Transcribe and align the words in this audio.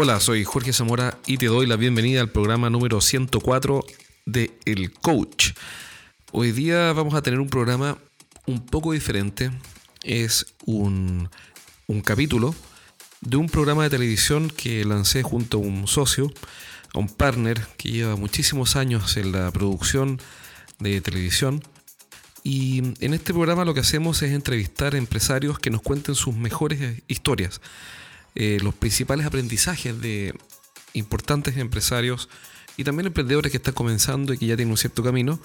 Hola, 0.00 0.20
soy 0.20 0.44
Jorge 0.44 0.72
Zamora 0.72 1.18
y 1.26 1.38
te 1.38 1.46
doy 1.46 1.66
la 1.66 1.74
bienvenida 1.74 2.20
al 2.20 2.30
programa 2.30 2.70
número 2.70 3.00
104 3.00 3.84
de 4.26 4.56
El 4.64 4.92
Coach. 4.92 5.54
Hoy 6.30 6.52
día 6.52 6.92
vamos 6.92 7.14
a 7.14 7.22
tener 7.22 7.40
un 7.40 7.48
programa 7.48 7.98
un 8.46 8.64
poco 8.64 8.92
diferente. 8.92 9.50
Es 10.04 10.54
un, 10.66 11.28
un 11.88 12.00
capítulo 12.02 12.54
de 13.22 13.38
un 13.38 13.48
programa 13.48 13.82
de 13.82 13.90
televisión 13.90 14.50
que 14.50 14.84
lancé 14.84 15.24
junto 15.24 15.58
a 15.58 15.62
un 15.62 15.88
socio, 15.88 16.32
a 16.94 17.00
un 17.00 17.08
partner 17.08 17.66
que 17.76 17.90
lleva 17.90 18.14
muchísimos 18.14 18.76
años 18.76 19.16
en 19.16 19.32
la 19.32 19.50
producción 19.50 20.20
de 20.78 21.00
televisión. 21.00 21.60
Y 22.44 22.94
en 23.04 23.14
este 23.14 23.32
programa 23.34 23.64
lo 23.64 23.74
que 23.74 23.80
hacemos 23.80 24.22
es 24.22 24.30
entrevistar 24.30 24.94
empresarios 24.94 25.58
que 25.58 25.70
nos 25.70 25.82
cuenten 25.82 26.14
sus 26.14 26.36
mejores 26.36 27.02
historias, 27.08 27.60
eh, 28.40 28.58
los 28.62 28.72
principales 28.72 29.26
aprendizajes 29.26 30.00
de 30.00 30.32
importantes 30.92 31.56
empresarios 31.56 32.28
y 32.76 32.84
también 32.84 33.08
emprendedores 33.08 33.50
que 33.50 33.56
están 33.56 33.74
comenzando 33.74 34.32
y 34.32 34.38
que 34.38 34.46
ya 34.46 34.54
tienen 34.54 34.70
un 34.70 34.78
cierto 34.78 35.02
camino. 35.02 35.40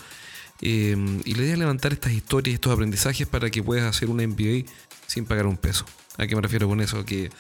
Eh, 0.62 0.96
y 1.26 1.34
la 1.34 1.42
idea 1.42 1.54
es 1.54 1.60
levantar 1.60 1.92
estas 1.92 2.14
historias 2.14 2.52
y 2.52 2.56
estos 2.56 2.72
aprendizajes 2.72 3.26
para 3.28 3.50
que 3.50 3.64
puedas 3.64 3.84
hacer 3.86 4.12
un 4.12 4.18
MBA 4.18 4.70
sin 5.08 5.26
pagar 5.26 5.48
un 5.48 5.58
peso. 5.58 5.86
¿A 6.20 6.28
qué 6.28 6.36
me 6.36 6.44
refiero 6.44 6.68
con 6.68 6.82
eso? 6.82 7.04
Que 7.04 7.32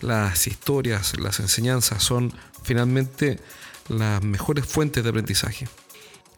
las 0.00 0.46
historias, 0.46 1.18
las 1.18 1.38
enseñanzas 1.38 2.02
son 2.02 2.32
finalmente 2.62 3.38
las 3.88 4.22
mejores 4.22 4.64
fuentes 4.64 5.04
de 5.04 5.10
aprendizaje. 5.10 5.68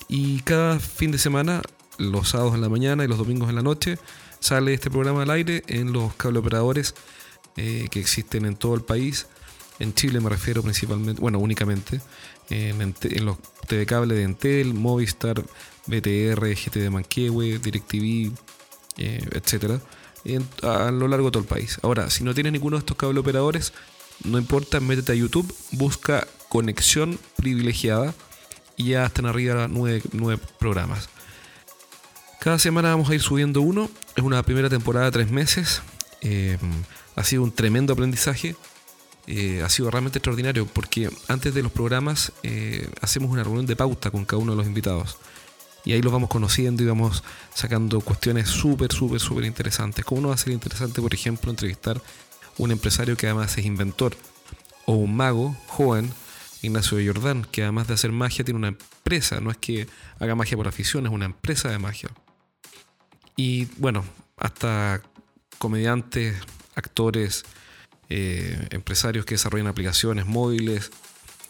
Y 0.08 0.40
cada 0.40 0.80
fin 0.80 1.12
de 1.12 1.18
semana, 1.18 1.62
los 1.98 2.30
sábados 2.30 2.56
en 2.56 2.62
la 2.62 2.68
mañana 2.68 3.04
y 3.04 3.06
los 3.06 3.18
domingos 3.18 3.48
en 3.48 3.54
la 3.54 3.62
noche, 3.62 4.00
sale 4.40 4.74
este 4.74 4.90
programa 4.90 5.22
al 5.22 5.30
aire 5.30 5.62
en 5.68 5.92
los 5.92 6.14
cableoperadores 6.14 6.96
eh, 7.56 7.88
que 7.90 8.00
existen 8.00 8.46
en 8.46 8.56
todo 8.56 8.74
el 8.74 8.82
país. 8.82 9.26
En 9.78 9.94
Chile 9.94 10.20
me 10.20 10.30
refiero 10.30 10.62
principalmente, 10.62 11.20
bueno, 11.20 11.38
únicamente, 11.38 12.00
en, 12.48 12.94
los 13.24 13.38
TV 13.66 13.84
cable 13.84 14.14
de 14.14 14.22
Entel, 14.22 14.72
Movistar, 14.74 15.42
BTR, 15.86 16.54
GT 16.54 16.76
de 16.76 16.90
Manquehue, 16.90 17.58
DirecTV, 17.58 18.32
eh, 18.98 19.28
etcétera 19.32 19.80
a 20.62 20.90
lo 20.90 21.08
largo 21.08 21.26
de 21.26 21.32
todo 21.32 21.42
el 21.42 21.48
país. 21.48 21.78
Ahora, 21.82 22.10
si 22.10 22.24
no 22.24 22.34
tienes 22.34 22.52
ninguno 22.52 22.76
de 22.76 22.80
estos 22.80 22.96
cable 22.96 23.20
operadores, 23.20 23.72
no 24.24 24.38
importa, 24.38 24.80
métete 24.80 25.12
a 25.12 25.14
YouTube, 25.14 25.52
busca 25.72 26.26
conexión 26.48 27.18
privilegiada 27.36 28.14
y 28.76 28.90
ya 28.90 29.06
están 29.06 29.26
arriba 29.26 29.68
nueve, 29.68 30.02
nueve 30.12 30.42
programas. 30.58 31.08
Cada 32.40 32.58
semana 32.58 32.90
vamos 32.90 33.10
a 33.10 33.14
ir 33.14 33.20
subiendo 33.20 33.60
uno. 33.60 33.90
Es 34.14 34.22
una 34.22 34.42
primera 34.42 34.68
temporada 34.68 35.06
de 35.06 35.12
tres 35.12 35.30
meses. 35.30 35.82
Eh, 36.20 36.58
ha 37.16 37.24
sido 37.24 37.42
un 37.42 37.52
tremendo 37.52 37.92
aprendizaje. 37.92 38.54
Eh, 39.26 39.60
ha 39.64 39.68
sido 39.68 39.90
realmente 39.90 40.18
extraordinario 40.18 40.66
porque 40.66 41.10
antes 41.26 41.52
de 41.52 41.62
los 41.62 41.72
programas 41.72 42.32
eh, 42.44 42.88
hacemos 43.00 43.30
una 43.30 43.42
reunión 43.42 43.66
de 43.66 43.74
pauta 43.74 44.12
con 44.12 44.24
cada 44.24 44.40
uno 44.40 44.52
de 44.52 44.58
los 44.58 44.66
invitados. 44.66 45.18
Y 45.84 45.92
ahí 45.92 46.02
los 46.02 46.12
vamos 46.12 46.28
conociendo 46.28 46.82
y 46.82 46.86
vamos 46.86 47.22
sacando 47.54 48.00
cuestiones 48.00 48.48
súper, 48.48 48.92
súper, 48.92 49.20
súper 49.20 49.44
interesantes. 49.44 50.04
¿Cómo 50.04 50.20
no 50.20 50.28
va 50.28 50.34
a 50.34 50.38
ser 50.38 50.52
interesante, 50.52 51.00
por 51.00 51.14
ejemplo, 51.14 51.50
entrevistar 51.50 52.00
un 52.58 52.72
empresario 52.72 53.16
que 53.16 53.26
además 53.26 53.56
es 53.56 53.64
inventor? 53.64 54.16
O 54.84 54.94
un 54.94 55.16
mago 55.16 55.56
joven, 55.66 56.12
Ignacio 56.62 56.98
de 56.98 57.06
Jordán, 57.06 57.46
que 57.50 57.62
además 57.62 57.86
de 57.86 57.94
hacer 57.94 58.10
magia 58.12 58.44
tiene 58.44 58.58
una 58.58 58.68
empresa. 58.68 59.40
No 59.40 59.50
es 59.50 59.56
que 59.58 59.86
haga 60.18 60.34
magia 60.34 60.56
por 60.56 60.66
afición, 60.66 61.06
es 61.06 61.12
una 61.12 61.26
empresa 61.26 61.68
de 61.68 61.78
magia. 61.78 62.10
Y 63.36 63.66
bueno, 63.76 64.04
hasta 64.36 65.02
comediantes, 65.58 66.36
actores, 66.76 67.44
eh, 68.08 68.68
empresarios 68.70 69.24
que 69.24 69.34
desarrollan 69.34 69.66
aplicaciones 69.66 70.26
móviles, 70.26 70.90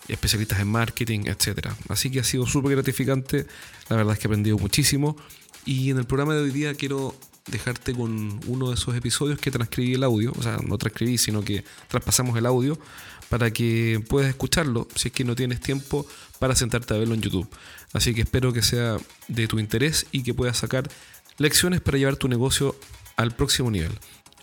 especialistas 0.08 0.60
en 0.60 0.68
marketing, 0.68 1.26
etc. 1.26 1.68
Así 1.88 2.10
que 2.10 2.20
ha 2.20 2.24
sido 2.24 2.46
súper 2.46 2.72
gratificante, 2.72 3.46
la 3.90 3.96
verdad 3.96 4.14
es 4.14 4.18
que 4.18 4.26
he 4.26 4.30
aprendido 4.30 4.58
muchísimo 4.58 5.16
y 5.64 5.90
en 5.90 5.98
el 5.98 6.06
programa 6.06 6.34
de 6.34 6.42
hoy 6.42 6.50
día 6.50 6.74
quiero 6.74 7.14
dejarte 7.46 7.94
con 7.94 8.40
uno 8.46 8.68
de 8.68 8.74
esos 8.74 8.94
episodios 8.96 9.38
que 9.38 9.50
transcribí 9.50 9.94
el 9.94 10.04
audio, 10.04 10.32
o 10.36 10.42
sea, 10.42 10.58
no 10.66 10.78
transcribí, 10.78 11.18
sino 11.18 11.44
que 11.44 11.64
traspasamos 11.88 12.36
el 12.36 12.46
audio 12.46 12.78
para 13.28 13.52
que 13.52 14.02
puedas 14.08 14.28
escucharlo 14.28 14.88
si 14.94 15.08
es 15.08 15.14
que 15.14 15.24
no 15.24 15.34
tienes 15.34 15.60
tiempo 15.60 16.06
para 16.38 16.54
sentarte 16.54 16.94
a 16.94 16.98
verlo 16.98 17.14
en 17.14 17.22
YouTube. 17.22 17.48
Así 17.92 18.14
que 18.14 18.22
espero 18.22 18.52
que 18.52 18.62
sea 18.62 18.96
de 19.28 19.48
tu 19.48 19.58
interés 19.58 20.06
y 20.12 20.22
que 20.22 20.34
puedas 20.34 20.58
sacar 20.58 20.88
lecciones 21.38 21.80
para 21.80 21.98
llevar 21.98 22.16
tu 22.16 22.28
negocio 22.28 22.76
al 23.16 23.34
próximo 23.34 23.70
nivel. 23.70 23.92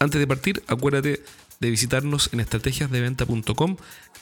Antes 0.04 0.20
de 0.20 0.28
partir, 0.28 0.62
acuérdate 0.68 1.24
de 1.62 1.70
visitarnos 1.70 2.30
en 2.34 2.42
estrategiasdeventa.com, 2.42 3.78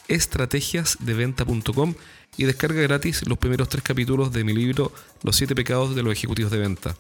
estrategiasdeventa.com 0.09 1.95
y 2.37 2.43
descarga 2.43 2.83
gratis 2.83 3.27
los 3.27 3.39
primeros 3.39 3.67
tres 3.67 3.83
capítulos 3.83 4.31
de 4.31 4.43
mi 4.43 4.53
libro 4.53 4.91
Los 5.23 5.37
siete 5.37 5.55
pecados 5.55 5.95
de 5.95 6.03
los 6.03 6.13
ejecutivos 6.13 6.51
de 6.51 6.59
venta. 6.59 6.95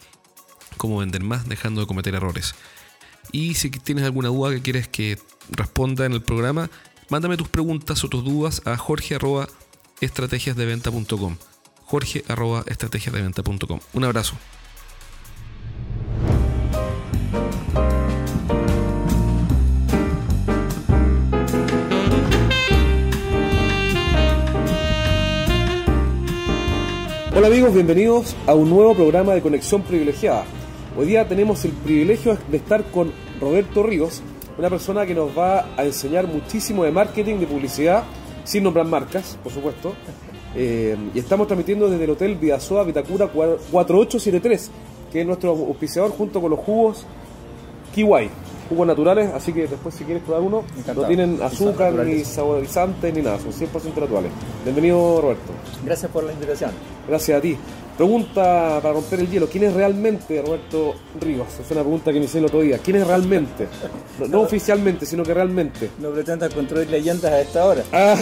Cómo 0.77 0.97
vender 0.97 1.21
más 1.21 1.47
dejando 1.47 1.81
de 1.81 1.87
cometer 1.87 2.15
errores. 2.15 2.55
Y 3.31 3.53
si 3.53 3.69
tienes 3.69 4.03
alguna 4.03 4.29
duda 4.29 4.49
que 4.49 4.63
quieres 4.63 4.87
que 4.87 5.19
responda 5.51 6.07
en 6.07 6.13
el 6.13 6.23
programa, 6.23 6.71
mándame 7.07 7.37
tus 7.37 7.49
preguntas 7.49 8.03
o 8.03 8.09
tus 8.09 8.23
dudas 8.23 8.63
a 8.65 8.77
jorge.estrategiasdeventa.com. 8.77 11.37
jorge.estrategiasdeventa.com. 11.85 13.79
Un 13.93 14.03
abrazo. 14.05 14.35
Hola 27.41 27.47
amigos, 27.47 27.73
bienvenidos 27.73 28.35
a 28.45 28.53
un 28.53 28.69
nuevo 28.69 28.93
programa 28.93 29.33
de 29.33 29.41
Conexión 29.41 29.81
Privilegiada. 29.81 30.43
Hoy 30.95 31.07
día 31.07 31.27
tenemos 31.27 31.65
el 31.65 31.71
privilegio 31.71 32.37
de 32.51 32.57
estar 32.57 32.83
con 32.91 33.11
Roberto 33.39 33.81
Ríos, 33.81 34.21
una 34.59 34.69
persona 34.69 35.07
que 35.07 35.15
nos 35.15 35.35
va 35.35 35.65
a 35.75 35.83
enseñar 35.83 36.27
muchísimo 36.27 36.83
de 36.83 36.91
marketing, 36.91 37.37
de 37.37 37.47
publicidad, 37.47 38.03
sin 38.43 38.63
nombrar 38.63 38.85
marcas, 38.85 39.39
por 39.41 39.51
supuesto. 39.51 39.95
Eh, 40.55 40.95
y 41.15 41.17
estamos 41.17 41.47
transmitiendo 41.47 41.89
desde 41.89 42.03
el 42.03 42.11
Hotel 42.11 42.35
Vidasoa 42.35 42.83
Vitacura 42.83 43.25
4873, 43.25 44.69
que 45.11 45.21
es 45.21 45.25
nuestro 45.25 45.49
auspiciador 45.49 46.11
junto 46.11 46.41
con 46.41 46.51
los 46.51 46.59
jugos 46.59 47.07
Kiwai 47.95 48.29
jugos 48.71 48.87
naturales, 48.87 49.29
así 49.33 49.51
que 49.51 49.67
después 49.67 49.93
si 49.93 50.05
quieres 50.05 50.23
probar 50.23 50.43
uno, 50.43 50.63
no 50.95 51.03
tienen 51.03 51.41
azúcar, 51.41 51.91
ni 51.93 52.23
saborizantes, 52.23 53.13
ni 53.13 53.21
nada, 53.21 53.37
son 53.37 53.51
100% 53.51 53.99
naturales. 53.99 54.31
Bienvenido 54.63 55.19
Roberto. 55.21 55.51
Gracias 55.83 56.09
por 56.09 56.23
la 56.23 56.31
invitación. 56.31 56.71
Gracias 57.05 57.37
a 57.37 57.41
ti. 57.41 57.57
Pregunta 57.97 58.79
para 58.81 58.93
romper 58.93 59.19
el 59.19 59.29
hielo, 59.29 59.49
¿quién 59.49 59.65
es 59.65 59.73
realmente 59.73 60.41
Roberto 60.41 60.95
Ríos? 61.19 61.47
Es 61.59 61.69
una 61.69 61.81
pregunta 61.81 62.13
que 62.13 62.19
me 62.19 62.25
hice 62.25 62.37
el 62.37 62.45
otro 62.45 62.61
día. 62.61 62.77
¿Quién 62.77 62.95
es 62.95 63.05
realmente? 63.05 63.67
No, 64.29 64.39
oficialmente, 64.43 65.05
sino 65.05 65.23
que 65.23 65.33
realmente. 65.33 65.89
No 65.99 66.11
pretendas 66.11 66.53
construir 66.53 66.89
leyendas 66.89 67.29
a 67.29 67.41
esta 67.41 67.65
hora. 67.65 67.83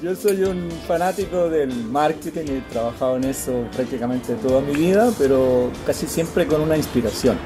Yo 0.00 0.14
soy 0.14 0.44
un 0.44 0.68
fanático 0.86 1.48
del 1.48 1.74
marketing 1.74 2.44
y 2.46 2.50
he 2.58 2.60
trabajado 2.72 3.16
en 3.16 3.24
eso 3.24 3.64
prácticamente 3.74 4.34
toda 4.34 4.60
mi 4.60 4.74
vida, 4.74 5.10
pero 5.18 5.68
casi 5.84 6.06
siempre 6.06 6.46
con 6.46 6.60
una 6.60 6.76
inspiración 6.76 7.36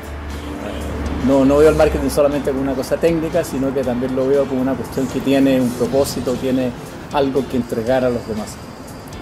no, 1.26 1.44
no 1.44 1.58
veo 1.58 1.70
el 1.70 1.76
marketing 1.76 2.08
solamente 2.08 2.50
como 2.50 2.62
una 2.62 2.74
cosa 2.74 2.96
técnica, 2.96 3.42
sino 3.42 3.72
que 3.74 3.82
también 3.82 4.14
lo 4.14 4.26
veo 4.28 4.46
como 4.46 4.62
una 4.62 4.74
cuestión 4.74 5.06
que 5.08 5.20
tiene 5.20 5.60
un 5.60 5.70
propósito, 5.70 6.32
tiene 6.34 6.70
algo 7.12 7.44
que 7.48 7.56
entregar 7.56 8.04
a 8.04 8.10
los 8.10 8.26
demás. 8.28 8.54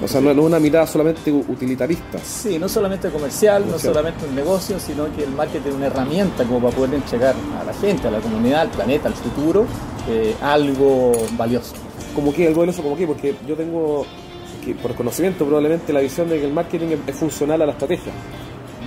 O 0.02 0.08
sea, 0.08 0.20
no 0.20 0.30
es 0.30 0.36
una 0.36 0.58
mirada 0.58 0.86
solamente 0.86 1.32
utilitarista. 1.32 2.18
Sí, 2.18 2.58
no 2.58 2.68
solamente 2.68 3.08
comercial, 3.10 3.64
no 3.70 3.78
solamente 3.78 4.26
un 4.26 4.34
negocio, 4.34 4.78
sino 4.78 5.06
que 5.14 5.22
el 5.22 5.30
marketing 5.30 5.68
es 5.70 5.74
una 5.76 5.86
herramienta 5.86 6.44
como 6.44 6.60
para 6.60 6.76
poder 6.76 6.94
entregar 6.94 7.34
a 7.60 7.64
la 7.64 7.72
gente, 7.72 8.08
a 8.08 8.10
la 8.10 8.18
comunidad, 8.18 8.62
al 8.62 8.70
planeta, 8.70 9.08
al 9.08 9.14
futuro, 9.14 9.64
eh, 10.08 10.34
algo 10.42 11.12
valioso. 11.38 11.74
¿Cómo 12.14 12.34
qué? 12.34 12.48
¿Algo 12.48 12.60
valioso 12.60 12.82
como 12.82 12.96
qué? 12.96 13.06
Porque 13.06 13.34
yo 13.46 13.54
tengo, 13.54 14.04
por 14.82 14.94
conocimiento 14.94 15.44
probablemente, 15.44 15.92
la 15.92 16.00
visión 16.00 16.28
de 16.28 16.40
que 16.40 16.46
el 16.46 16.52
marketing 16.52 16.96
es 17.06 17.16
funcional 17.16 17.62
a 17.62 17.66
la 17.66 17.72
estrategia 17.72 18.12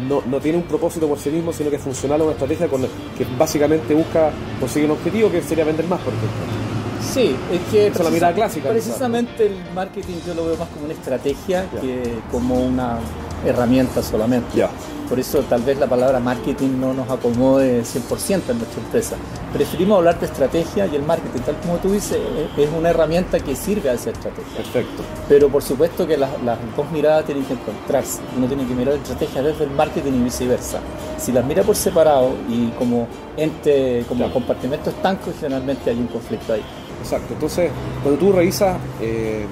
no, 0.07 0.21
no, 0.25 0.39
tiene 0.39 0.57
un 0.57 0.63
propósito 0.63 1.07
por 1.07 1.19
sí 1.19 1.29
mismo, 1.29 1.53
sino 1.53 1.69
que 1.69 1.77
es 1.77 1.81
funcional 1.81 2.21
a 2.21 2.23
una 2.25 2.33
estrategia 2.33 2.67
con, 2.67 2.81
que 2.81 3.25
básicamente 3.37 3.93
busca 3.93 4.31
conseguir 4.59 4.89
un 4.89 4.97
objetivo 4.97 5.31
que 5.31 5.41
sería 5.41 5.65
vender 5.65 5.87
más, 5.87 5.99
por 6.01 6.13
ejemplo. 6.13 6.67
Sí, 7.01 7.35
es 7.51 7.61
que 7.71 7.87
es 7.87 7.99
la 7.99 8.09
mirada 8.09 8.33
clásica. 8.33 8.69
Precisamente 8.69 9.47
el 9.47 9.57
marketing 9.73 10.15
yo 10.25 10.33
lo 10.33 10.45
veo 10.45 10.57
más 10.57 10.67
como 10.69 10.85
una 10.85 10.93
estrategia 10.93 11.65
que 11.81 12.19
como 12.31 12.55
una 12.55 12.99
herramienta 13.45 14.01
solamente. 14.01 14.65
Por 15.07 15.19
eso 15.19 15.39
tal 15.43 15.61
vez 15.61 15.79
la 15.79 15.87
palabra 15.87 16.19
marketing 16.19 16.81
no 16.81 16.93
nos 16.93 17.09
acomode 17.09 17.81
100% 17.83 18.49
en 18.49 18.57
nuestra 18.57 18.83
empresa. 18.83 19.15
Preferimos 19.53 19.97
hablar 19.99 20.19
de 20.19 20.25
estrategia 20.25 20.85
y 20.85 20.95
el 20.97 21.03
marketing, 21.03 21.39
tal 21.45 21.55
como 21.61 21.77
tú 21.77 21.93
dices, 21.93 22.19
es 22.57 22.69
una 22.77 22.89
herramienta 22.89 23.39
que 23.39 23.55
sirve 23.55 23.89
a 23.89 23.93
esa 23.93 24.09
estrategia. 24.09 24.57
Perfecto. 24.57 25.03
Pero 25.29 25.47
por 25.47 25.63
supuesto 25.63 26.05
que 26.05 26.17
las, 26.17 26.29
dos 26.75 26.91
miradas 26.91 27.25
tienen 27.25 27.45
que 27.45 27.53
encontrarse. 27.53 28.19
Uno 28.37 28.47
tiene 28.47 28.67
que 28.67 28.73
mirar 28.73 28.95
la 28.95 28.99
estrategia 28.99 29.41
desde 29.41 29.63
el 29.63 29.71
marketing 29.71 30.11
y 30.11 30.23
viceversa. 30.25 30.79
Si 31.17 31.31
las 31.31 31.45
mira 31.45 31.63
por 31.63 31.77
separado 31.77 32.31
y 32.49 32.67
como 32.71 33.07
ente, 33.37 34.03
como 34.09 34.29
compartimentos 34.33 34.93
estancos, 34.93 35.35
generalmente 35.39 35.89
hay 35.89 35.97
un 35.97 36.07
conflicto 36.07 36.51
ahí. 36.51 36.63
Exacto. 37.01 37.33
Entonces, 37.33 37.71
cuando 38.03 38.19
tú 38.19 38.33
revisas 38.33 38.77
eh, 38.99 39.45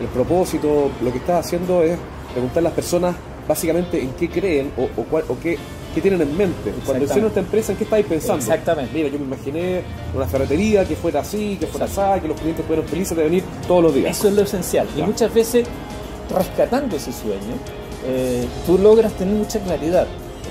el 0.00 0.06
propósito, 0.08 0.90
lo 1.00 1.12
que 1.12 1.18
estás 1.18 1.46
haciendo 1.46 1.82
es 1.82 1.96
preguntar 2.36 2.58
a 2.58 2.64
las 2.64 2.72
personas 2.74 3.16
básicamente 3.48 3.98
en 3.98 4.10
qué 4.10 4.28
creen 4.28 4.70
o, 4.76 4.84
o, 5.00 5.04
cuál, 5.04 5.24
o 5.28 5.38
qué, 5.38 5.56
qué, 5.94 6.00
tienen 6.02 6.20
en 6.20 6.36
mente. 6.36 6.70
Cuando 6.84 7.06
hicieron 7.06 7.28
esta 7.28 7.40
empresa, 7.40 7.72
¿en 7.72 7.78
qué 7.78 7.84
estáis 7.84 8.04
pensando? 8.04 8.38
Exactamente. 8.38 8.90
Mira, 8.92 9.08
yo 9.08 9.18
me 9.18 9.24
imaginé 9.24 9.80
una 10.14 10.26
ferretería 10.26 10.84
que 10.84 10.96
fuera 10.96 11.20
así, 11.20 11.56
que 11.58 11.66
fuera 11.66 11.86
así, 11.86 12.20
que 12.20 12.28
los 12.28 12.38
clientes 12.38 12.66
fueran 12.66 12.84
felices 12.86 13.16
de 13.16 13.24
venir 13.24 13.42
todos 13.66 13.84
los 13.84 13.94
días. 13.94 14.18
Eso 14.18 14.28
es 14.28 14.34
lo 14.34 14.42
esencial. 14.42 14.86
Y 14.94 15.00
muchas 15.00 15.32
veces, 15.32 15.66
rescatando 16.34 16.96
ese 16.96 17.10
sueño, 17.10 17.56
eh, 18.04 18.46
tú 18.66 18.76
logras 18.76 19.14
tener 19.14 19.34
mucha 19.34 19.58
claridad. 19.60 20.06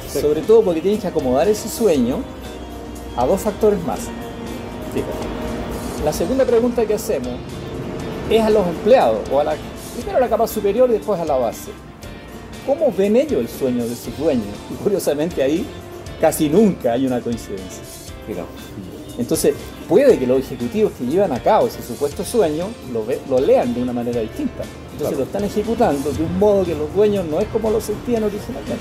Sobre 0.09 0.41
todo 0.41 0.63
porque 0.63 0.81
tienes 0.81 1.01
que 1.01 1.07
acomodar 1.07 1.47
ese 1.47 1.69
sueño 1.69 2.17
a 3.15 3.27
dos 3.27 3.41
factores 3.41 3.79
más. 3.85 3.99
La 6.03 6.13
segunda 6.13 6.45
pregunta 6.45 6.83
que 6.85 6.95
hacemos 6.95 7.33
es 8.29 8.41
a 8.41 8.49
los 8.49 8.65
empleados, 8.65 9.19
o 9.29 9.39
a 9.39 9.43
la, 9.43 9.55
primero 9.95 10.17
a 10.17 10.21
la 10.21 10.29
capa 10.29 10.47
superior 10.47 10.89
y 10.89 10.93
después 10.93 11.19
a 11.19 11.25
la 11.25 11.37
base. 11.37 11.71
¿Cómo 12.65 12.91
ven 12.91 13.15
ellos 13.15 13.39
el 13.39 13.47
sueño 13.47 13.87
de 13.87 13.95
sus 13.95 14.17
dueños? 14.17 14.55
Y 14.71 14.73
curiosamente 14.75 15.43
ahí 15.43 15.65
casi 16.19 16.49
nunca 16.49 16.93
hay 16.93 17.05
una 17.05 17.21
coincidencia. 17.21 17.83
Entonces, 19.17 19.53
puede 19.87 20.17
que 20.17 20.27
los 20.27 20.39
ejecutivos 20.39 20.91
que 20.97 21.05
llevan 21.05 21.31
a 21.31 21.39
cabo 21.39 21.67
ese 21.67 21.81
supuesto 21.81 22.25
sueño 22.25 22.67
lo, 22.91 23.05
ve, 23.05 23.19
lo 23.29 23.39
lean 23.39 23.73
de 23.73 23.81
una 23.81 23.93
manera 23.93 24.19
distinta. 24.19 24.63
Entonces 24.91 24.97
claro. 24.99 25.17
lo 25.17 25.23
están 25.23 25.43
ejecutando 25.43 26.11
de 26.11 26.23
un 26.23 26.39
modo 26.39 26.65
que 26.65 26.75
los 26.75 26.93
dueños 26.93 27.25
no 27.25 27.39
es 27.39 27.47
como 27.47 27.69
lo 27.69 27.79
sentían 27.79 28.23
originalmente. 28.23 28.75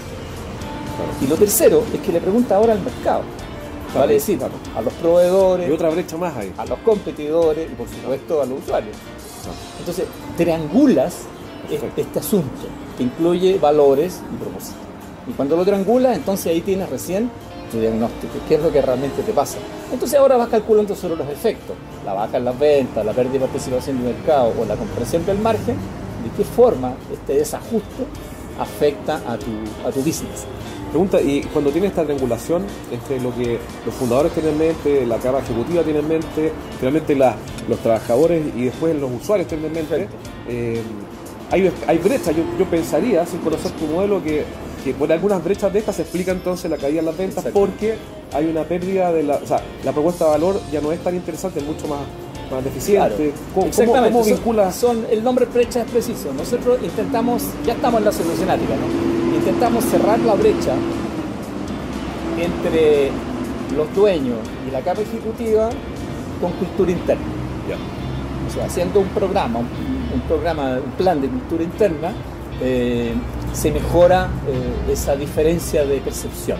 Claro. 0.97 1.13
Y 1.21 1.27
lo 1.27 1.37
tercero 1.37 1.83
es 1.93 2.01
que 2.01 2.13
le 2.13 2.21
pregunta 2.21 2.57
ahora 2.57 2.73
al 2.73 2.81
mercado. 2.81 3.23
Claro, 3.87 4.01
vale 4.01 4.15
decir, 4.15 4.39
a 4.43 4.83
los 4.83 4.93
proveedores, 4.95 5.69
y 5.69 5.73
otra 5.73 5.91
brecha 5.91 6.17
más 6.17 6.37
ahí. 6.37 6.53
a 6.57 6.67
los 6.67 6.79
competidores 6.81 7.71
y 7.71 7.75
por 7.75 7.89
supuesto 7.89 8.43
a 8.43 8.47
los 8.47 8.61
usuarios. 8.61 8.97
Entonces, 9.79 10.07
triangulas 10.37 11.23
Perfecto. 11.69 12.01
este 12.01 12.19
asunto 12.19 12.67
que 12.97 13.05
incluye 13.05 13.59
valores 13.59 14.21
y 14.33 14.37
propósitos. 14.37 14.81
Y 15.27 15.33
cuando 15.33 15.57
lo 15.57 15.65
triangulas, 15.65 16.17
entonces 16.17 16.47
ahí 16.47 16.61
tienes 16.61 16.89
recién 16.91 17.31
tu 17.71 17.81
diagnóstico, 17.81 18.35
qué 18.49 18.57
es 18.57 18.63
lo 18.63 18.71
que 18.71 18.83
realmente 18.83 19.23
te 19.23 19.33
pasa. 19.33 19.59
Entonces 19.93 20.19
ahora 20.19 20.37
vas 20.37 20.49
calculando 20.49 20.95
sobre 20.95 21.17
los 21.17 21.29
efectos, 21.29 21.77
la 22.05 22.13
baja 22.13 22.37
en 22.37 22.45
las 22.45 22.59
ventas, 22.59 23.05
la 23.05 23.13
pérdida 23.13 23.35
de 23.35 23.41
participación 23.41 24.03
del 24.03 24.15
mercado 24.15 24.53
o 24.61 24.65
la 24.65 24.77
compresión 24.77 25.25
del 25.25 25.39
margen, 25.39 25.77
de 25.77 26.31
qué 26.37 26.45
forma 26.45 26.95
este 27.13 27.35
desajuste 27.35 28.05
afecta 28.59 29.17
a 29.27 29.37
tu, 29.37 29.51
a 29.87 29.91
tu 29.91 30.01
business. 30.01 30.47
Pregunta, 30.95 31.21
y 31.21 31.41
cuando 31.53 31.73
tienes 31.73 31.91
esta 31.91 32.05
triangulación 32.05 32.63
entre 32.93 33.21
lo 33.21 33.35
que 33.35 33.59
los 33.85 33.93
fundadores 33.97 34.31
tienen 34.31 34.53
en 34.53 34.59
mente, 34.59 35.05
la 35.05 35.17
capa 35.17 35.41
ejecutiva 35.41 35.83
tiene 35.83 35.99
en 35.99 36.07
mente, 36.07 36.53
finalmente 36.79 37.17
la, 37.17 37.35
los 37.69 37.81
trabajadores 37.81 38.41
y 38.57 38.67
después 38.67 38.95
los 38.95 39.11
usuarios 39.11 39.49
tienen 39.49 39.67
en 39.67 39.73
mente, 39.73 40.09
eh, 40.49 40.81
hay, 41.51 41.69
hay 41.89 41.99
brechas, 41.99 42.37
yo, 42.37 42.45
yo, 42.57 42.65
pensaría, 42.67 43.27
sin 43.27 43.41
conocer 43.41 43.73
tu 43.73 43.87
modelo, 43.87 44.23
que, 44.23 44.45
que, 44.85 44.95
por 44.95 45.11
algunas 45.11 45.43
brechas 45.43 45.73
de 45.73 45.81
estas 45.81 45.97
se 45.97 46.03
explica 46.03 46.31
entonces 46.31 46.71
la 46.71 46.77
caída 46.77 47.01
en 47.01 47.07
las 47.07 47.17
ventas 47.17 47.39
Exacto. 47.39 47.59
porque 47.59 47.97
hay 48.33 48.47
una 48.47 48.63
pérdida 48.63 49.13
de 49.13 49.25
la, 49.25 49.35
o 49.39 49.47
sea, 49.49 49.63
la 49.85 49.91
propuesta 49.91 50.27
de 50.27 50.31
valor 50.31 50.61
ya 50.71 50.81
no 50.81 50.93
es 50.93 51.01
tan 51.03 51.17
interesante, 51.17 51.59
es 51.59 51.67
mucho 51.67 51.89
más, 51.89 52.03
más 52.53 52.63
deficiente. 52.63 53.17
Claro. 53.17 53.33
¿Cómo, 53.53 53.67
Exactamente. 53.67 54.13
¿Cómo, 54.13 54.25
vincula? 54.25 54.71
Son, 54.71 55.03
son, 55.03 55.07
el 55.11 55.25
nombre 55.25 55.47
brecha 55.47 55.81
es 55.81 55.91
preciso. 55.91 56.33
Nosotros 56.33 56.79
intentamos, 56.85 57.43
ya 57.67 57.73
estamos 57.73 57.99
en 57.99 58.05
la 58.05 58.13
solucionática, 58.13 58.75
¿no? 58.77 59.24
Intentamos 59.45 59.85
cerrar 59.85 60.19
la 60.21 60.33
brecha 60.33 60.73
entre 62.41 63.11
los 63.77 63.95
dueños 63.95 64.39
y 64.67 64.71
la 64.71 64.81
capa 64.81 65.03
ejecutiva 65.03 65.69
con 66.41 66.51
cultura 66.53 66.91
interna. 66.91 67.27
Yeah. 67.69 67.77
O 68.49 68.51
sea, 68.51 68.65
haciendo 68.65 69.01
un 69.01 69.09
programa, 69.09 69.59
un, 69.59 69.67
un, 70.15 70.21
programa, 70.27 70.79
un 70.83 70.93
plan 70.93 71.21
de 71.21 71.29
cultura 71.29 71.63
interna, 71.63 72.13
eh, 72.63 73.13
se 73.53 73.71
mejora 73.71 74.31
eh, 74.49 74.93
esa 74.93 75.15
diferencia 75.15 75.85
de 75.85 75.99
percepción. 75.99 76.59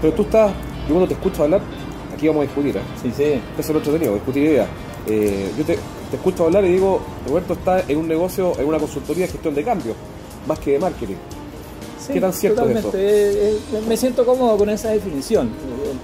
Pero 0.00 0.12
tú 0.12 0.22
estás, 0.22 0.50
yo 0.88 0.94
cuando 0.94 1.06
te 1.06 1.14
escucho 1.14 1.44
hablar, 1.44 1.60
aquí 2.12 2.26
vamos 2.26 2.40
a 2.40 2.46
discutir, 2.46 2.76
¿eh? 2.76 2.80
Sí, 3.00 3.12
sí. 3.16 3.22
Eso 3.22 3.40
es 3.56 3.70
lo 3.70 3.78
entretenido, 3.78 4.14
discutir 4.14 4.42
ideas. 4.42 4.68
Eh, 5.06 5.52
yo 5.56 5.64
te, 5.64 5.78
te, 6.10 6.16
escucho 6.16 6.46
hablar 6.46 6.64
y 6.64 6.72
digo, 6.72 7.00
Roberto 7.28 7.52
está 7.52 7.84
en 7.86 7.98
un 7.98 8.08
negocio, 8.08 8.52
en 8.58 8.66
una 8.66 8.78
consultoría 8.78 9.26
de 9.26 9.32
gestión 9.32 9.54
de 9.54 9.62
cambio, 9.62 9.94
más 10.48 10.58
que 10.58 10.72
de 10.72 10.80
marketing. 10.80 11.16
Sí, 12.06 12.14
¿Qué 12.14 12.20
tan 12.20 12.32
cierto 12.32 12.62
totalmente. 12.62 12.88
es? 12.88 13.36
Eh, 13.36 13.58
eh, 13.74 13.82
me 13.86 13.96
siento 13.96 14.24
cómodo 14.24 14.56
con 14.56 14.70
esa 14.70 14.90
definición. 14.90 15.50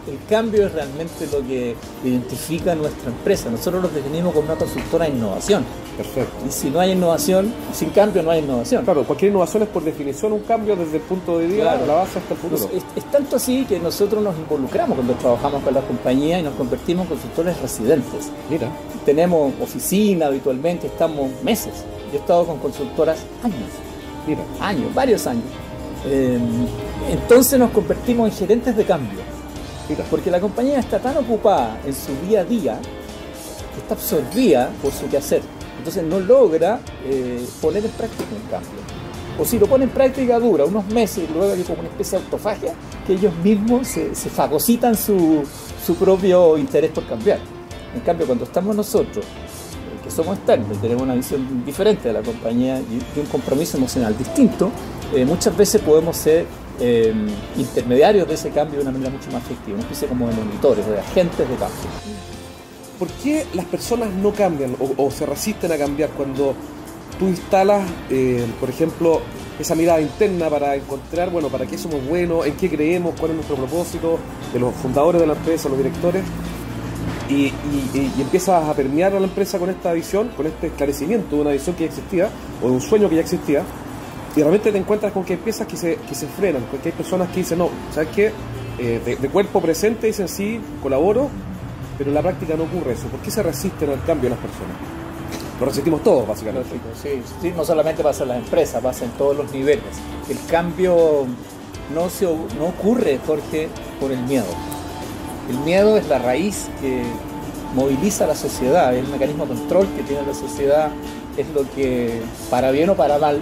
El, 0.07 0.13
el, 0.13 0.19
cambio 0.29 0.67
es 0.67 0.73
realmente 0.73 1.27
lo 1.33 1.47
que 1.47 1.75
identifica 2.05 2.75
nuestra 2.75 3.11
empresa. 3.11 3.51
Nosotros 3.51 3.83
nos 3.83 3.95
definimos 3.95 4.35
como 4.35 4.47
una 4.47 4.57
consultora 4.57 5.07
de 5.07 5.13
innovación. 5.13 5.65
Perfecto. 5.97 6.35
Y 6.47 6.53
si 6.53 6.69
no 6.69 6.81
hay 6.81 6.93
innovación, 6.93 7.53
sin 7.73 7.91
cambio 7.91 8.23
no 8.23 8.31
hay 8.31 8.41
innovación. 8.41 8.85
Claro, 8.85 9.05
cualquier 9.05 9.31
innovación 9.31 9.63
es 9.63 9.69
por 9.71 9.83
definición 9.83 10.33
un 10.33 10.41
cambio 10.41 10.77
desde 10.77 10.97
el 10.97 11.03
punto 11.03 11.39
de 11.39 11.47
vista 11.47 11.63
claro. 11.63 11.81
de 11.81 11.87
la 11.87 11.95
base 11.95 12.19
hasta 12.19 12.35
el 12.35 12.41
futuro. 12.41 12.71
Es, 12.75 12.85
es, 12.95 13.11
tanto 13.11 13.37
así 13.37 13.65
que 13.65 13.79
nosotros 13.79 14.23
nos 14.23 14.37
involucramos 14.37 14.97
cuando 14.97 15.15
trabajamos 15.15 15.63
con 15.63 15.73
la 15.73 15.81
compañía 15.81 16.39
y 16.39 16.43
nos 16.43 16.55
convertimos 16.55 17.05
en 17.05 17.09
consultores 17.11 17.61
residentes. 17.61 18.31
Mira. 18.51 18.69
Tenemos 19.07 19.53
oficina 19.63 20.27
habitualmente, 20.27 20.89
estamos 20.89 21.31
meses. 21.43 21.73
Yo 22.11 22.19
he 22.19 22.21
estado 22.21 22.45
con 22.45 22.59
consultoras 22.59 23.19
años. 23.43 23.71
Mira. 24.27 24.43
Años, 24.61 24.93
varios 24.93 25.27
años. 25.27 25.45
Eh, 26.07 26.39
entonces 27.11 27.59
nos 27.59 27.71
convertimos 27.71 28.31
en 28.31 28.37
gerentes 28.37 28.77
de 28.77 28.85
cambio. 28.85 29.21
Porque 30.11 30.31
la 30.31 30.41
compañía 30.41 30.81
está 30.81 30.99
tan 30.99 31.17
ocupada 31.17 31.79
en 31.87 31.95
su 31.95 32.13
día 32.27 32.41
a 32.41 32.45
día 32.45 32.79
que 33.73 33.81
está 33.81 33.95
absorbida 33.95 34.71
por 34.83 34.93
su 34.93 35.09
quehacer. 35.09 35.43
Entonces 35.79 36.03
no 36.03 36.19
logra 36.19 36.81
eh, 37.05 37.45
poner 37.61 37.85
en 37.85 37.93
práctica 37.93 38.25
un 38.33 38.51
cambio. 38.51 38.81
O 39.39 39.45
si 39.45 39.59
lo 39.59 39.67
pone 39.67 39.85
en 39.85 39.91
práctica 39.91 40.41
dura 40.41 40.65
unos 40.65 40.87
meses 40.87 41.25
y 41.29 41.33
luego 41.33 41.53
hay 41.53 41.63
como 41.63 41.81
una 41.81 41.89
especie 41.89 42.19
de 42.19 42.25
autofagia 42.25 42.73
que 43.07 43.13
ellos 43.13 43.35
mismos 43.45 43.87
se, 43.87 44.15
se 44.15 44.31
fagocitan 44.31 44.97
su, 44.97 45.45
su 45.85 45.95
propio 45.95 46.57
interés 46.57 46.91
por 46.91 47.07
cambiar. 47.07 47.39
En 47.95 48.01
cambio, 48.01 48.27
cuando 48.27 48.45
estamos 48.45 48.75
nosotros 48.75 49.25
que 50.03 50.11
somos 50.11 50.39
externos 50.39 50.77
y 50.77 50.81
tenemos 50.81 51.03
una 51.03 51.15
visión 51.15 51.65
diferente 51.65 52.09
de 52.09 52.15
la 52.15 52.23
compañía 52.23 52.81
y 52.81 53.21
un 53.21 53.27
compromiso 53.27 53.77
emocional 53.77 54.17
distinto, 54.17 54.71
eh, 55.15 55.25
muchas 55.25 55.57
veces 55.57 55.81
podemos 55.81 56.17
ser 56.17 56.47
eh, 56.81 57.15
intermediarios 57.57 58.29
de 58.29 58.35
ese 58.35 58.51
cambio 58.51 58.77
de 58.77 58.83
una 58.83 58.93
manera 58.93 59.11
mucho 59.11 59.31
más 59.31 59.43
efectiva, 59.45 59.77
una 59.77 59.85
especie 59.85 60.09
como 60.09 60.29
de 60.29 60.35
monitores, 60.35 60.87
de 60.87 60.99
agentes 60.99 61.49
de 61.49 61.55
cambio. 61.57 61.91
¿Por 62.99 63.09
qué 63.09 63.47
las 63.55 63.67
personas 63.67 64.11
no 64.13 64.33
cambian 64.33 64.75
o, 64.79 65.11
se 65.11 65.27
resisten 65.27 65.71
a 65.73 65.77
cambiar 65.77 66.11
cuando 66.11 66.55
tú 67.19 67.27
instalas, 67.27 67.87
eh, 68.11 68.45
por 68.59 68.71
ejemplo, 68.71 69.21
esa 69.59 69.75
mirada 69.75 70.01
interna 70.01 70.49
para 70.49 70.75
encontrar, 70.77 71.31
bueno, 71.31 71.49
para 71.49 71.67
qué 71.67 71.79
somos 71.79 72.07
buenos, 72.07 72.47
en 72.47 72.55
qué 72.57 72.71
creemos, 72.71 73.15
cuál 73.19 73.33
es 73.33 73.37
nuestro 73.37 73.57
propósito, 73.57 74.19
de 74.53 74.59
los 74.59 74.75
fundadores 74.75 75.21
de 75.21 75.27
la 75.27 75.35
empresa, 75.35 75.69
los 75.69 75.79
directores, 75.79 76.25
y, 77.29 77.35
y, 77.35 78.13
y, 78.17 78.21
empiezas 78.21 78.69
a 78.69 78.73
permear 78.75 79.15
a 79.15 79.21
la 79.21 79.27
empresa 79.27 79.59
con 79.59 79.69
esta 79.69 79.93
visión, 79.93 80.29
con 80.37 80.47
este 80.47 80.69
esclarecimiento 80.69 81.37
de 81.37 81.43
una 81.43 81.51
visión 81.51 81.75
que 81.75 81.85
ya 81.85 81.91
existía, 81.91 82.31
o 82.63 82.67
de 82.67 82.73
un 82.73 82.81
sueño 82.81 83.09
que 83.09 83.17
ya 83.17 83.23
existía, 83.23 83.63
y 84.37 84.41
realmente 84.41 84.71
te 84.71 84.79
encuentras 84.79 85.13
con 85.13 85.25
que 85.25 85.33
hay 85.33 85.39
piezas 85.39 85.67
que 85.67 85.77
se, 85.79 85.97
que 85.97 86.15
se 86.15 86.27
frenan, 86.27 86.63
hay 86.85 86.93
personas 86.93 87.31
que 87.31 87.37
dicen, 87.37 87.59
no, 87.59 87.71
¿sabes 87.93 88.11
qué? 88.15 88.33
Eh, 88.79 89.01
de, 89.03 89.17
de, 89.17 89.29
cuerpo 89.31 89.63
presente 89.63 90.07
dicen 90.09 90.29
sí, 90.29 90.61
colaboro, 90.83 91.31
pero 91.97 92.11
en 92.11 92.15
la 92.15 92.21
práctica 92.21 92.55
no 92.57 92.65
ocurre 92.65 92.93
eso. 92.93 93.07
¿Por 93.09 93.21
qué 93.21 93.31
se 93.31 93.43
resisten 93.43 93.89
al 93.89 94.05
cambio 94.05 94.29
las 94.29 94.39
personas? 94.39 94.77
Lo 95.59 95.65
resistimos 95.65 96.03
todos, 96.03 96.29
básicamente. 96.29 96.69
Sí, 97.03 97.23
sí, 97.41 97.53
no 97.57 97.65
solamente 97.65 98.03
pasa 98.03 98.25
en 98.25 98.29
las 98.29 98.39
empresas, 98.39 98.83
pasa 98.83 99.07
en 99.07 99.13
todos 99.13 99.35
los 99.35 99.51
niveles. 99.51 99.85
El 100.29 100.39
cambio 100.51 101.25
no, 101.95 102.11
se, 102.11 102.27
no 102.27 102.67
ocurre, 102.67 103.19
Jorge, 103.27 103.69
por 103.99 104.13
el 104.13 104.21
miedo. 104.25 104.45
El 105.49 105.59
miedo 105.61 105.97
es 105.97 106.07
la 106.09 106.19
raíz 106.19 106.69
que 106.83 107.03
moviliza 107.75 108.25
a 108.25 108.27
la 108.29 108.35
sociedad, 108.35 108.95
es 108.95 109.05
el 109.05 109.11
mecanismo 109.11 109.47
de 109.47 109.55
control 109.55 109.87
que 109.97 110.03
tiene 110.03 110.27
la 110.27 110.35
sociedad, 110.35 110.91
es 111.39 111.49
lo 111.51 111.63
que, 111.75 112.21
para 112.51 112.71
bien 112.71 112.91
o 112.91 112.95
para 112.95 113.19
mal, 113.19 113.41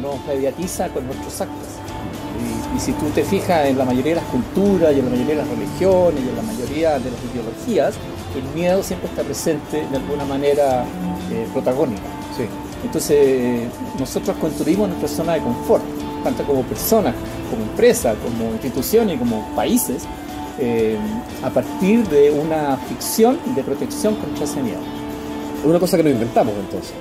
nos 0.00 0.24
mediatiza 0.26 0.88
con 0.88 1.06
nuestros 1.06 1.40
actos. 1.40 1.68
Y, 2.38 2.76
y, 2.76 2.80
si 2.80 2.92
tú 2.92 3.06
te 3.14 3.24
fijas 3.24 3.66
en 3.66 3.78
la 3.78 3.84
mayoría 3.84 4.14
de 4.14 4.20
las 4.20 4.30
culturas 4.30 4.94
y 4.94 5.00
en 5.00 5.04
la 5.06 5.10
mayoría 5.10 5.34
de 5.34 5.42
las 5.42 5.48
religiones 5.48 6.20
y 6.24 6.28
en 6.28 6.36
la 6.36 6.42
mayoría 6.42 6.98
de 6.98 7.10
las 7.10 7.20
ideologías, 7.32 7.94
el 8.36 8.44
miedo 8.54 8.82
siempre 8.82 9.08
está 9.08 9.22
presente 9.22 9.86
de 9.90 9.96
alguna 9.96 10.24
manera 10.24 10.84
eh, 11.32 11.46
protagónica. 11.52 12.02
Sí. 12.36 12.44
Entonces, 12.84 13.68
nosotros 13.98 14.36
construimos 14.40 14.88
nuestra 14.88 15.08
zona 15.08 15.34
de 15.34 15.40
confort, 15.40 15.82
tanto 16.22 16.44
como 16.44 16.62
personas, 16.62 17.14
como 17.50 17.62
empresa, 17.62 18.14
como 18.14 18.52
institución 18.52 19.10
y 19.10 19.16
como 19.16 19.44
países, 19.56 20.04
eh, 20.60 20.96
a 21.42 21.50
partir 21.50 22.06
de 22.08 22.30
una 22.30 22.76
ficción 22.88 23.38
de 23.54 23.62
protección 23.62 24.14
contra 24.16 24.44
ese 24.44 24.62
miedo. 24.62 24.80
Es 25.60 25.66
una 25.66 25.80
cosa 25.80 25.96
que 25.96 26.04
nos 26.04 26.12
inventamos 26.12 26.54
entonces. 26.54 26.94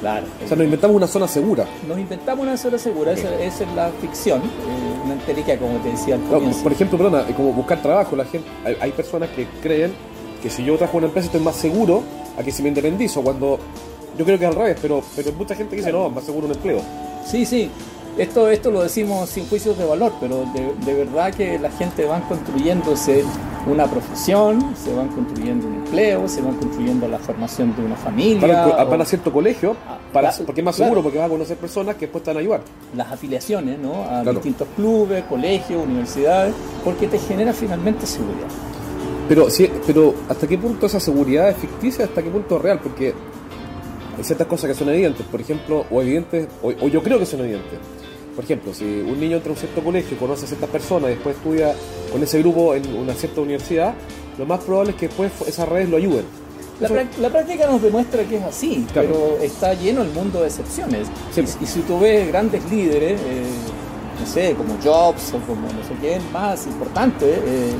Claro. 0.00 0.26
O 0.44 0.46
sea, 0.46 0.56
nos 0.56 0.64
inventamos 0.64 0.96
una 0.96 1.06
zona 1.06 1.26
segura. 1.26 1.66
Nos 1.86 1.98
inventamos 1.98 2.46
una 2.46 2.56
zona 2.56 2.78
segura, 2.78 3.12
okay. 3.12 3.24
esa, 3.24 3.34
esa, 3.42 3.64
es 3.64 3.72
la 3.74 3.90
ficción, 4.00 4.40
eh, 4.42 5.04
una 5.04 5.14
entelequia 5.14 5.58
como 5.58 5.78
te 5.78 5.90
decía 5.90 6.14
al. 6.14 6.30
No, 6.30 6.40
por 6.62 6.72
ejemplo, 6.72 6.98
perdona, 6.98 7.24
como 7.36 7.52
buscar 7.52 7.82
trabajo, 7.82 8.14
la 8.14 8.24
gente, 8.24 8.48
hay, 8.64 8.76
hay, 8.80 8.92
personas 8.92 9.30
que 9.30 9.46
creen 9.60 9.92
que 10.40 10.50
si 10.50 10.64
yo 10.64 10.76
trabajo 10.76 10.98
en 10.98 11.04
una 11.04 11.08
empresa 11.08 11.26
estoy 11.26 11.40
más 11.40 11.56
seguro 11.56 12.02
a 12.38 12.42
que 12.42 12.52
si 12.52 12.62
me 12.62 12.68
independizo, 12.68 13.22
cuando 13.22 13.58
yo 14.16 14.24
creo 14.24 14.38
que 14.38 14.44
es 14.44 14.50
al 14.50 14.56
revés, 14.56 14.78
pero, 14.80 15.02
pero 15.16 15.32
mucha 15.32 15.54
gente 15.54 15.70
que 15.70 15.82
dice, 15.82 15.92
no, 15.92 16.10
más 16.10 16.24
seguro 16.24 16.46
un 16.46 16.52
empleo. 16.52 16.80
Sí, 17.24 17.44
sí. 17.44 17.70
Esto, 18.18 18.50
esto 18.50 18.70
lo 18.72 18.82
decimos 18.82 19.30
sin 19.30 19.46
juicios 19.46 19.78
de 19.78 19.84
valor, 19.84 20.12
pero 20.20 20.44
de, 20.52 20.74
de 20.84 20.94
verdad 21.04 21.32
que 21.32 21.56
la 21.58 21.70
gente 21.70 22.04
va 22.04 22.20
construyéndose 22.28 23.24
una 23.66 23.86
profesión, 23.86 24.74
se 24.76 24.92
van 24.92 25.06
construyendo 25.08 25.68
un 25.68 25.74
empleo, 25.76 26.26
se 26.28 26.40
van 26.42 26.54
construyendo 26.56 27.06
la 27.06 27.18
formación 27.18 27.76
de 27.76 27.84
una 27.84 27.94
familia. 27.96 28.40
Van 28.40 28.50
a, 28.80 28.82
o 28.84 28.88
van 28.88 29.00
a 29.02 29.04
cierto 29.04 29.32
colegio, 29.32 29.76
para, 30.12 30.30
Ah, 30.30 30.34
porque 30.44 30.62
es 30.62 30.64
más 30.64 30.74
claro. 30.76 30.88
seguro, 30.88 31.02
porque 31.04 31.18
vas 31.18 31.26
a 31.26 31.30
conocer 31.30 31.56
personas 31.58 31.94
que 31.94 32.06
después 32.06 32.24
te 32.24 32.30
van 32.30 32.38
a 32.38 32.40
ayudar. 32.40 32.60
las 32.96 33.12
afiliaciones 33.12 33.78
¿no? 33.78 34.02
a 34.02 34.22
Claro. 34.22 34.32
distintos 34.32 34.66
clubes, 34.74 35.22
colegios, 35.24 35.84
universidades, 35.84 36.54
porque 36.84 37.06
te 37.06 37.18
genera 37.20 37.52
finalmente 37.52 38.04
seguridad. 38.06 38.48
Pero, 39.28 39.48
sí, 39.50 39.70
pero 39.86 40.14
¿hasta 40.28 40.46
qué 40.48 40.58
punto 40.58 40.86
esa 40.86 40.98
seguridad 40.98 41.50
es 41.50 41.56
ficticia? 41.58 42.06
¿Hasta 42.06 42.20
qué 42.22 42.30
punto 42.30 42.56
es 42.56 42.62
real? 42.62 42.80
Porque 42.82 43.12
hay 44.16 44.24
ciertas 44.24 44.46
cosas 44.48 44.70
que 44.70 44.74
son 44.74 44.88
evidentes, 44.88 45.24
por 45.26 45.40
ejemplo, 45.40 45.84
o 45.90 46.00
evidentes, 46.02 46.48
o, 46.62 46.68
o 46.70 46.88
yo 46.88 47.02
creo 47.02 47.18
que 47.18 47.26
son 47.26 47.40
evidentes. 47.40 47.78
Por 48.38 48.44
ejemplo, 48.44 48.72
si 48.72 48.84
un 48.84 49.18
niño 49.18 49.38
entra 49.38 49.50
a 49.50 49.54
un 49.54 49.58
cierto 49.58 49.82
colegio, 49.82 50.16
conoce 50.16 50.44
a 50.44 50.46
ciertas 50.48 50.70
personas 50.70 51.10
y 51.10 51.14
después 51.14 51.34
estudia 51.34 51.74
con 52.12 52.22
ese 52.22 52.38
grupo 52.38 52.72
en 52.72 52.94
una 52.96 53.12
cierta 53.12 53.40
universidad, 53.40 53.94
lo 54.38 54.46
más 54.46 54.60
probable 54.60 54.92
es 54.92 54.96
que 54.96 55.08
después 55.08 55.32
esas 55.48 55.68
redes 55.68 55.88
lo 55.88 55.96
ayuden. 55.96 56.24
La, 56.78 56.88
la 57.20 57.30
práctica 57.30 57.66
nos 57.66 57.82
demuestra 57.82 58.22
que 58.22 58.36
es 58.36 58.44
así, 58.44 58.86
Claro. 58.92 59.08
pero 59.08 59.42
está 59.42 59.74
lleno 59.74 60.02
el 60.02 60.10
mundo 60.10 60.42
de 60.42 60.46
excepciones. 60.46 61.08
Sí. 61.34 61.40
Y, 61.40 61.64
y 61.64 61.66
si 61.66 61.80
tú 61.80 61.98
ves 61.98 62.28
grandes 62.28 62.62
líderes, 62.70 63.20
eh, 63.20 63.42
no 64.20 64.24
sé, 64.24 64.54
como 64.54 64.74
Jobs 64.84 65.34
o 65.34 65.38
como 65.44 65.62
no 65.62 65.82
sé 65.82 65.94
quién 66.00 66.22
más 66.32 66.64
importante, 66.68 67.26
eh, 67.44 67.72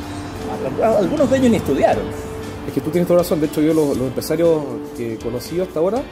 al- 0.83 0.97
algunos 0.97 1.31
de 1.31 1.37
ellos 1.39 1.51
ni 1.53 1.57
estudiaron. 1.59 2.03
Es 2.67 2.75
que 2.75 2.81
tú 2.81 2.91
tienes 2.91 3.07
toda 3.07 3.21
razón. 3.21 3.39
De 3.41 3.47
hecho, 3.47 3.61
yo 3.61 3.73
los, 3.73 3.97
los 3.97 4.09
empresarios 4.09 4.61
que 4.97 5.15
he 5.15 5.17
conocido 5.19 5.63
hasta 5.63 5.79
ahora, 5.79 6.03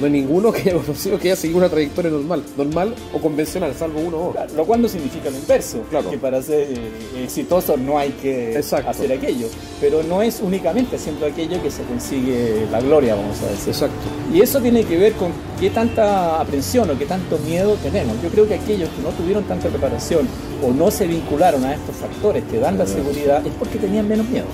no 0.00 0.06
hay 0.06 0.12
ninguno 0.12 0.52
que 0.52 0.60
haya 0.62 0.74
conocido 0.84 1.18
que 1.18 1.28
haya 1.28 1.36
seguido 1.36 1.58
una 1.58 1.68
trayectoria 1.68 2.10
normal, 2.10 2.42
normal 2.56 2.94
o 3.12 3.18
convencional, 3.20 3.72
salvo 3.74 4.00
uno 4.00 4.16
o 4.16 4.20
dos. 4.24 4.32
Claro, 4.32 4.52
Lo 4.56 4.64
cual 4.66 4.82
no 4.82 4.88
significa 4.88 5.30
lo 5.30 5.36
inverso, 5.38 5.78
Claro. 5.90 6.10
que 6.10 6.18
para 6.18 6.42
ser 6.42 6.68
eh, 6.70 7.24
exitoso 7.24 7.76
no 7.76 7.98
hay 7.98 8.10
que 8.10 8.54
Exacto. 8.56 8.90
hacer 8.90 9.12
aquello, 9.12 9.46
pero 9.80 10.02
no 10.02 10.22
es 10.22 10.40
únicamente 10.40 10.96
haciendo 10.96 11.26
aquello 11.26 11.62
que 11.62 11.70
se 11.70 11.82
consigue 11.84 12.66
la 12.70 12.80
gloria, 12.80 13.14
vamos 13.14 13.40
a 13.42 13.46
decir. 13.46 13.68
Exacto. 13.68 13.96
Y 14.32 14.40
eso 14.40 14.60
tiene 14.60 14.84
que 14.84 14.96
ver 14.98 15.12
con 15.14 15.32
qué 15.60 15.70
tanta 15.70 16.40
aprensión 16.40 16.90
o 16.90 16.98
qué 16.98 17.06
tanto 17.06 17.38
miedo 17.38 17.76
tenemos. 17.82 18.16
Yo 18.22 18.28
creo 18.30 18.46
que 18.46 18.54
aquellos 18.54 18.88
que 18.90 19.02
no 19.02 19.10
tuvieron 19.10 19.44
tanta 19.44 19.68
preparación 19.68 20.26
o 20.62 20.72
no 20.72 20.90
se 20.90 21.06
vincularon 21.06 21.64
a 21.64 21.74
estos 21.74 21.96
factores 21.96 22.44
que 22.50 22.58
dan 22.58 22.78
la 22.78 22.86
seguridad 22.86 23.46
es 23.46 23.52
porque 23.58 23.78
tenían 23.78 24.08
menos 24.08 24.28
miedo. 24.28 24.46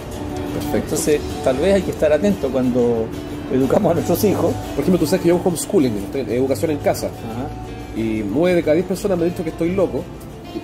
Perfecto. 0.54 0.76
Entonces, 0.94 1.20
tal 1.44 1.56
vez 1.56 1.74
hay 1.74 1.82
que 1.82 1.90
estar 1.92 2.12
atento 2.12 2.48
cuando 2.50 3.06
educamos 3.52 3.90
a 3.92 3.94
nuestros 3.94 4.22
hijos. 4.24 4.52
Por 4.74 4.80
ejemplo, 4.82 4.98
tú 4.98 5.06
sabes 5.06 5.22
que 5.22 5.28
yo 5.28 5.36
hago 5.36 5.48
homeschooling, 5.48 5.92
educación 6.14 6.72
en 6.72 6.78
casa. 6.78 7.06
Ajá. 7.06 7.48
Y 7.96 8.24
nueve 8.26 8.56
de 8.56 8.62
cada 8.62 8.74
diez 8.74 8.86
personas 8.86 9.18
me 9.18 9.24
han 9.24 9.30
dicho 9.30 9.42
que 9.44 9.50
estoy 9.50 9.72
loco, 9.72 10.02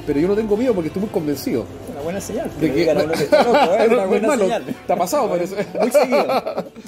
pero 0.06 0.18
yo 0.20 0.28
no 0.28 0.34
tengo 0.34 0.56
miedo 0.56 0.72
porque 0.74 0.88
estoy 0.88 1.00
muy 1.02 1.10
convencido. 1.10 1.64
Una 1.92 2.00
buena 2.02 2.20
señal. 2.20 2.50
Que 2.60 2.66
De 2.68 2.72
que- 2.72 2.84
que 2.84 3.24
está 3.24 3.42
loco, 3.42 3.74
¿eh? 3.74 3.88
Una 3.90 4.06
buena 4.06 4.28
malo. 4.28 4.42
señal. 4.44 4.64
Te 4.86 4.92
ha 4.92 4.96
pasado, 4.96 5.28
parece. 5.28 5.54
Muy 5.80 5.90
seguido. 5.90 6.26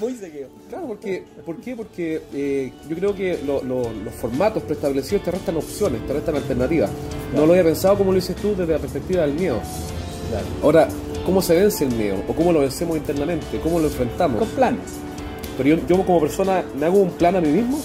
Muy 0.01 0.15
seguido. 0.15 0.49
Claro, 0.69 0.87
porque, 0.87 1.25
¿por 1.45 1.57
qué? 1.57 1.77
Porque 1.77 2.23
eh, 2.33 2.73
yo 2.89 2.97
creo 2.97 3.15
que 3.15 3.39
lo- 3.47 3.63
lo- 3.63 3.91
los 3.93 4.15
formatos 4.15 4.63
preestablecidos 4.63 5.25
te 5.25 5.31
restan 5.33 5.57
opciones, 5.57 6.07
te 6.07 6.13
restan 6.13 6.37
alternativas. 6.37 6.91
No 7.35 7.45
lo 7.45 7.53
había 7.53 7.65
pensado 7.65 7.97
como 7.99 8.13
lo 8.13 8.17
dices 8.17 8.37
tú 8.37 8.55
desde 8.57 8.73
la 8.73 8.79
perspectiva 8.79 9.23
del 9.23 9.35
miedo. 9.35 9.59
Claro. 10.31 10.47
Ahora, 10.63 10.89
¿cómo 11.27 11.43
se 11.43 11.55
vence 11.57 11.85
el 11.85 11.95
miedo? 11.95 12.17
¿O 12.29 12.33
cómo 12.35 12.53
lo 12.53 12.61
vencemos 12.61 12.97
internamente? 12.97 13.59
¿Cómo 13.63 13.79
lo 13.81 13.87
enfrentamos? 13.89 14.39
Con 14.39 14.49
planes. 14.51 14.81
Pero 15.63 15.77
yo, 15.77 15.87
yo 15.87 16.03
como 16.07 16.21
persona, 16.21 16.65
¿me 16.79 16.87
hago 16.87 16.99
un 16.99 17.11
plan 17.11 17.37
a 17.37 17.41
mí 17.41 17.49
mismo? 17.49 17.79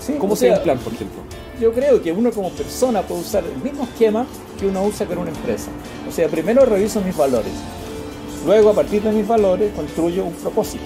Sí, 0.00 0.12
¿Cómo 0.18 0.36
sería 0.36 0.54
sea, 0.54 0.58
un 0.60 0.64
plan, 0.64 0.78
por 0.78 0.92
ejemplo? 0.92 1.22
Yo 1.60 1.72
creo 1.72 2.00
que 2.00 2.12
uno 2.12 2.30
como 2.30 2.50
persona 2.50 3.02
puede 3.02 3.22
usar 3.22 3.42
el 3.44 3.60
mismo 3.62 3.84
esquema 3.84 4.26
que 4.60 4.66
uno 4.66 4.84
usa 4.84 5.04
con 5.06 5.18
una 5.18 5.30
empresa. 5.30 5.70
O 6.08 6.12
sea, 6.12 6.28
primero 6.28 6.64
reviso 6.64 7.00
mis 7.00 7.16
valores. 7.16 7.52
Luego, 8.46 8.70
a 8.70 8.74
partir 8.74 9.02
de 9.02 9.10
mis 9.10 9.26
valores, 9.26 9.72
construyo 9.74 10.24
un 10.24 10.34
propósito. 10.34 10.84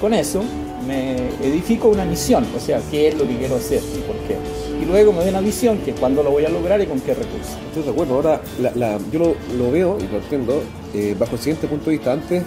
Con 0.00 0.14
eso, 0.14 0.42
me 0.86 1.16
edifico 1.44 1.88
una 1.88 2.04
misión. 2.04 2.44
O 2.56 2.60
sea, 2.60 2.80
qué 2.90 3.08
es 3.08 3.14
lo 3.18 3.26
que 3.28 3.36
quiero 3.36 3.56
hacer 3.56 3.80
y 3.94 3.98
por 4.00 4.16
qué. 4.26 4.36
Y 4.82 4.84
luego 4.86 5.12
me 5.12 5.20
doy 5.20 5.28
una 5.28 5.40
visión, 5.40 5.78
que 5.78 5.90
es 5.92 6.00
cuándo 6.00 6.22
lo 6.22 6.30
voy 6.30 6.44
a 6.44 6.48
lograr 6.48 6.80
y 6.80 6.86
con 6.86 6.98
qué 7.00 7.14
recursos. 7.14 7.56
Estoy 7.68 7.82
de 7.84 7.90
acuerdo. 7.90 8.14
Ahora, 8.14 8.40
la- 8.60 8.72
la- 8.74 8.98
yo 9.12 9.18
lo, 9.18 9.34
lo 9.56 9.70
veo 9.70 9.98
y 10.00 10.10
lo 10.10 10.18
entiendo 10.18 10.62
eh, 10.94 11.14
bajo 11.18 11.32
el 11.34 11.38
siguiente 11.38 11.66
punto 11.66 11.86
de 11.90 11.96
vista. 11.96 12.12
Antes, 12.12 12.42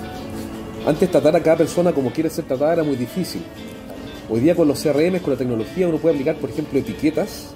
antes 0.90 1.12
tratar 1.12 1.36
a 1.36 1.44
cada 1.44 1.58
persona 1.58 1.94
como 1.94 2.12
quiere 2.12 2.32
ser 2.32 2.46
tratada 2.46 2.74
era 2.74 2.84
muy 2.84 2.96
difícil. 2.96 3.44
Hoy 4.28 4.40
día 4.40 4.56
con 4.56 4.68
los 4.68 4.82
CRM, 4.82 5.20
con 5.20 5.34
la 5.34 5.38
tecnología, 5.38 5.88
uno 5.88 5.98
puede 5.98 6.16
aplicar, 6.16 6.38
por 6.38 6.50
ejemplo, 6.50 6.80
etiquetas 6.80 7.52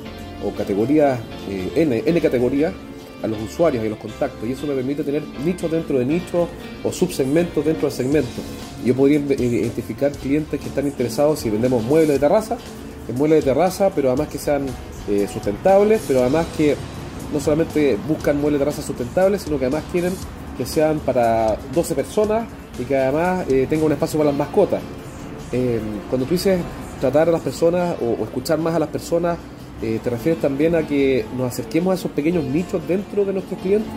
o 0.45 0.51
categorías, 0.51 1.19
eh, 1.49 1.71
N, 1.75 2.03
N 2.05 2.21
categorías 2.21 2.73
a 3.23 3.27
los 3.27 3.41
usuarios 3.41 3.83
y 3.83 3.87
a 3.87 3.89
los 3.89 3.97
contactos. 3.97 4.47
Y 4.47 4.51
eso 4.51 4.67
me 4.67 4.75
permite 4.75 5.03
tener 5.03 5.23
nichos 5.43 5.71
dentro 5.71 5.97
de 5.97 6.05
nichos 6.05 6.47
o 6.83 6.91
subsegmentos 6.91 7.65
dentro 7.65 7.89
de 7.89 7.95
segmentos. 7.95 8.43
Yo 8.85 8.93
podría 8.93 9.17
eh, 9.17 9.35
identificar 9.39 10.11
clientes 10.11 10.59
que 10.59 10.67
están 10.67 10.85
interesados 10.85 11.39
si 11.39 11.49
vendemos 11.49 11.83
muebles 11.83 12.09
de 12.09 12.19
terraza, 12.19 12.57
muebles 13.17 13.43
de 13.43 13.51
terraza, 13.51 13.89
pero 13.95 14.09
además 14.09 14.27
que 14.27 14.37
sean 14.37 14.67
eh, 15.09 15.27
sustentables, 15.31 16.01
pero 16.07 16.21
además 16.21 16.45
que 16.55 16.75
no 17.33 17.39
solamente 17.39 17.97
buscan 18.07 18.39
muebles 18.39 18.59
de 18.59 18.65
terraza 18.65 18.83
sustentables, 18.83 19.41
sino 19.41 19.57
que 19.57 19.65
además 19.65 19.85
quieren 19.91 20.13
que 20.55 20.67
sean 20.67 20.99
para 20.99 21.57
12 21.73 21.95
personas 21.95 22.45
y 22.79 22.83
que 22.83 22.97
además 22.97 23.45
eh, 23.49 23.67
tenga 23.69 23.85
un 23.85 23.91
espacio 23.91 24.17
para 24.19 24.31
las 24.31 24.39
mascotas. 24.39 24.81
Eh, 25.51 25.79
cuando 26.09 26.25
tú 26.25 26.33
dices 26.33 26.59
tratar 26.99 27.29
a 27.29 27.31
las 27.31 27.41
personas 27.41 27.95
o, 28.01 28.21
o 28.21 28.23
escuchar 28.23 28.59
más 28.59 28.73
a 28.75 28.79
las 28.79 28.89
personas, 28.89 29.37
eh, 29.81 29.99
¿te 30.03 30.09
refieres 30.09 30.41
también 30.41 30.75
a 30.75 30.87
que 30.87 31.25
nos 31.37 31.51
acerquemos 31.51 31.91
a 31.91 31.95
esos 31.95 32.11
pequeños 32.11 32.43
nichos 32.43 32.81
dentro 32.87 33.25
de 33.25 33.33
nuestros 33.33 33.59
clientes? 33.59 33.91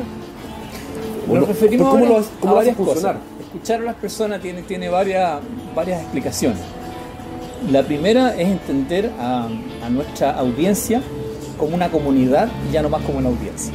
¿O 1.29 1.33
Nos 1.35 1.41
no? 1.43 1.47
referimos 1.47 1.89
¿Cómo 1.89 2.07
lo, 2.07 2.25
cómo 2.41 2.53
a 2.53 2.57
varias 2.57 2.77
cosas. 2.77 3.17
Escuchar 3.41 3.81
a 3.81 3.85
las 3.85 3.95
personas 3.97 4.41
tiene, 4.41 4.63
tiene 4.63 4.89
varias, 4.89 5.41
varias 5.75 6.03
explicaciones. 6.03 6.59
La 7.71 7.83
primera 7.83 8.37
es 8.37 8.49
entender 8.49 9.11
a, 9.19 9.49
a 9.83 9.89
nuestra 9.91 10.33
audiencia 10.39 11.01
como 11.59 11.75
una 11.75 11.91
comunidad 11.91 12.49
y 12.69 12.73
ya 12.73 12.83
no 12.83 12.89
más 12.89 13.03
como 13.03 13.19
una 13.19 13.29
audiencia. 13.29 13.73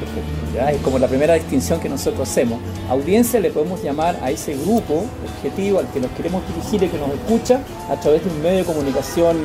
Es 0.71 0.81
como 0.81 0.99
la 0.99 1.07
primera 1.07 1.33
distinción 1.33 1.79
que 1.79 1.89
nosotros 1.89 2.29
hacemos. 2.29 2.59
Audiencia 2.89 3.39
le 3.39 3.49
podemos 3.51 3.83
llamar 3.83 4.19
a 4.21 4.31
ese 4.31 4.55
grupo 4.55 5.05
objetivo 5.25 5.79
al 5.79 5.87
que 5.87 5.99
nos 5.99 6.11
queremos 6.11 6.43
dirigir 6.47 6.83
y 6.83 6.87
que 6.87 6.97
nos 6.97 7.09
escucha 7.09 7.61
a 7.89 7.99
través 7.99 8.23
de 8.23 8.29
un 8.29 8.41
medio 8.41 8.59
de 8.59 8.65
comunicación 8.65 9.37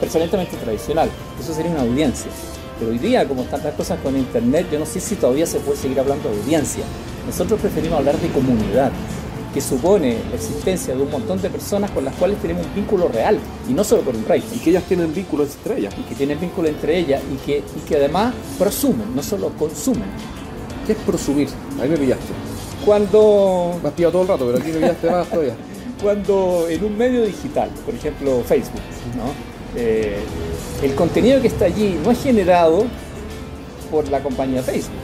personalmente 0.00 0.56
tradicional. 0.56 1.08
Eso 1.40 1.54
sería 1.54 1.70
una 1.70 1.82
audiencia. 1.82 2.30
Pero 2.78 2.90
hoy 2.90 2.98
día, 2.98 3.28
como 3.28 3.42
están 3.42 3.62
las 3.62 3.74
cosas 3.74 4.00
con 4.00 4.16
internet, 4.16 4.66
yo 4.72 4.78
no 4.78 4.86
sé 4.86 5.00
si 5.00 5.14
todavía 5.14 5.46
se 5.46 5.60
puede 5.60 5.78
seguir 5.78 6.00
hablando 6.00 6.28
de 6.28 6.36
audiencia. 6.36 6.82
Nosotros 7.26 7.60
preferimos 7.60 7.98
hablar 7.98 8.18
de 8.18 8.28
comunidad, 8.28 8.90
que 9.52 9.60
supone 9.60 10.18
la 10.30 10.36
existencia 10.36 10.94
de 10.94 11.02
un 11.02 11.10
montón 11.10 11.40
de 11.40 11.50
personas 11.50 11.90
con 11.90 12.04
las 12.04 12.14
cuales 12.14 12.38
tenemos 12.38 12.66
un 12.66 12.74
vínculo 12.74 13.08
real, 13.08 13.38
y 13.68 13.72
no 13.72 13.84
solo 13.84 14.02
por 14.02 14.16
un 14.16 14.24
rating, 14.26 14.48
Y 14.54 14.58
que 14.58 14.70
ellas 14.70 14.84
tienen 14.84 15.12
vínculos 15.14 15.54
entre 15.56 15.78
ellas. 15.78 15.94
y 15.98 16.02
que 16.02 16.14
tienen 16.14 16.40
vínculo 16.40 16.68
entre 16.68 16.98
ellas 16.98 17.22
y 17.32 17.36
que, 17.44 17.58
y 17.58 17.80
que 17.86 17.96
además 17.96 18.34
prosumen, 18.58 19.14
no 19.14 19.22
solo 19.22 19.50
consumen. 19.58 20.08
¿Qué 20.86 20.92
es 20.92 20.98
prosumir? 20.98 21.48
Ahí 21.80 21.88
me 21.88 21.96
pillaste. 21.96 22.32
Cuando, 22.84 23.78
Me 23.82 23.88
has 23.88 23.94
pillado 23.94 24.12
todo 24.12 24.22
el 24.22 24.28
rato, 24.28 24.46
pero 24.46 24.58
aquí 24.58 24.72
me 24.72 24.78
pillaste 24.78 25.10
más 25.10 25.28
todavía. 25.28 25.54
cuando 26.02 26.66
en 26.68 26.84
un 26.84 26.98
medio 26.98 27.22
digital, 27.22 27.70
por 27.86 27.94
ejemplo 27.94 28.42
Facebook, 28.44 28.80
¿no? 29.16 29.32
Eh, 29.76 30.18
el 30.82 30.94
contenido 30.94 31.40
que 31.40 31.46
está 31.46 31.66
allí 31.66 31.98
no 32.04 32.10
es 32.10 32.22
generado 32.22 32.84
por 33.90 34.08
la 34.08 34.20
compañía 34.20 34.62
Facebook 34.62 34.96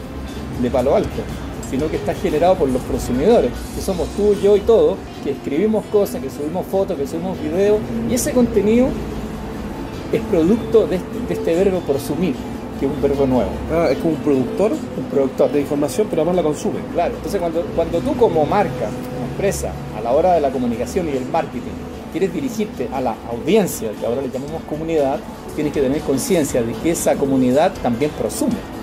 de 0.61 0.71
Palo 0.71 0.97
Alto, 0.97 1.23
sino 1.71 1.89
que 1.89 1.97
está 1.97 2.15
generado 2.15 2.55
por 2.55 2.69
los 2.69 2.83
consumidores, 2.83 3.51
que 3.75 3.83
somos 3.83 4.09
tú, 4.17 4.35
yo 4.43 4.57
y 4.57 4.61
todos, 4.61 4.97
que 5.23 5.31
escribimos 5.33 5.85
cosas, 5.87 6.23
que 6.23 6.31
subimos 6.31 6.67
fotos, 6.67 6.97
que 6.97 7.07
subimos 7.07 7.41
videos, 7.41 7.79
y 8.11 8.15
ese 8.15 8.33
contenido 8.33 8.89
es 10.13 10.21
producto 10.23 10.87
de 10.87 10.97
este, 10.97 11.19
de 11.29 11.35
este 11.35 11.55
verbo 11.55 11.81
prosumir, 11.81 12.35
que 12.81 12.87
es 12.87 12.93
un 12.93 13.03
verbo 13.03 13.27
nuevo, 13.27 13.51
Ah, 13.73 13.89
es 13.91 13.99
como 13.99 14.15
un 14.15 14.21
productor 14.21 14.73
un 14.73 15.05
productor. 15.11 15.53
de 15.53 15.61
información, 15.61 16.07
pero 16.09 16.23
además 16.23 16.37
la 16.37 16.43
consume. 16.43 16.79
Claro, 16.95 17.15
entonces 17.17 17.41
cuando, 17.41 17.63
cuando 17.77 18.01
tú 18.01 18.17
como 18.17 18.47
marca, 18.47 18.87
como 18.87 19.27
empresa, 19.31 19.73
a 19.97 20.01
la 20.01 20.13
hora 20.13 20.35
de 20.35 20.41
la 20.41 20.51
comunicación 20.51 21.09
y 21.09 21.17
el 21.17 21.27
marketing, 21.27 21.73
quieres 22.13 22.33
dirigirte 22.33 22.89
a 22.93 23.01
la 23.01 23.15
audiencia, 23.31 23.91
que 23.99 24.07
ahora 24.07 24.23
le 24.23 24.31
llamamos 24.31 24.63
comunidad, 24.69 25.19
tienes 25.55 25.73
que 25.73 25.81
tener 25.81 26.01
conciencia 26.03 26.63
de 26.63 26.73
que 26.73 26.93
esa 26.93 27.15
comunidad 27.17 27.73
también 27.83 28.11
prosume. 28.13 28.77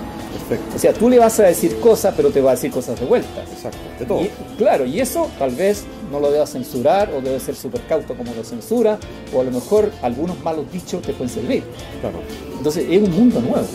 Perfecto. 0.48 0.76
O 0.76 0.78
sea, 0.78 0.92
tú 0.92 1.10
le 1.10 1.18
vas 1.18 1.40
a 1.40 1.44
decir 1.44 1.78
cosas, 1.80 2.14
pero 2.16 2.30
te 2.30 2.40
va 2.40 2.52
a 2.52 2.54
decir 2.54 2.70
cosas 2.70 2.98
de 3.00 3.06
vuelta. 3.06 3.42
Exacto. 3.42 3.78
De 3.98 4.04
todo. 4.04 4.22
Y, 4.22 4.30
claro, 4.56 4.84
y 4.86 5.00
eso 5.00 5.28
tal 5.38 5.50
vez 5.54 5.84
no 6.12 6.20
lo 6.20 6.30
debas 6.30 6.50
censurar 6.52 7.10
o 7.12 7.20
debes 7.20 7.42
ser 7.42 7.56
súper 7.56 7.80
cauto 7.82 8.14
como 8.14 8.32
lo 8.34 8.44
censura, 8.44 8.98
o 9.34 9.40
a 9.40 9.44
lo 9.44 9.50
mejor 9.50 9.90
algunos 10.02 10.38
malos 10.42 10.70
dichos 10.72 11.02
te 11.02 11.12
pueden 11.12 11.32
servir. 11.32 11.64
Claro. 12.00 12.20
Entonces 12.56 12.86
es 12.88 13.02
un 13.02 13.10
mundo 13.10 13.40
nuevo. 13.40 13.66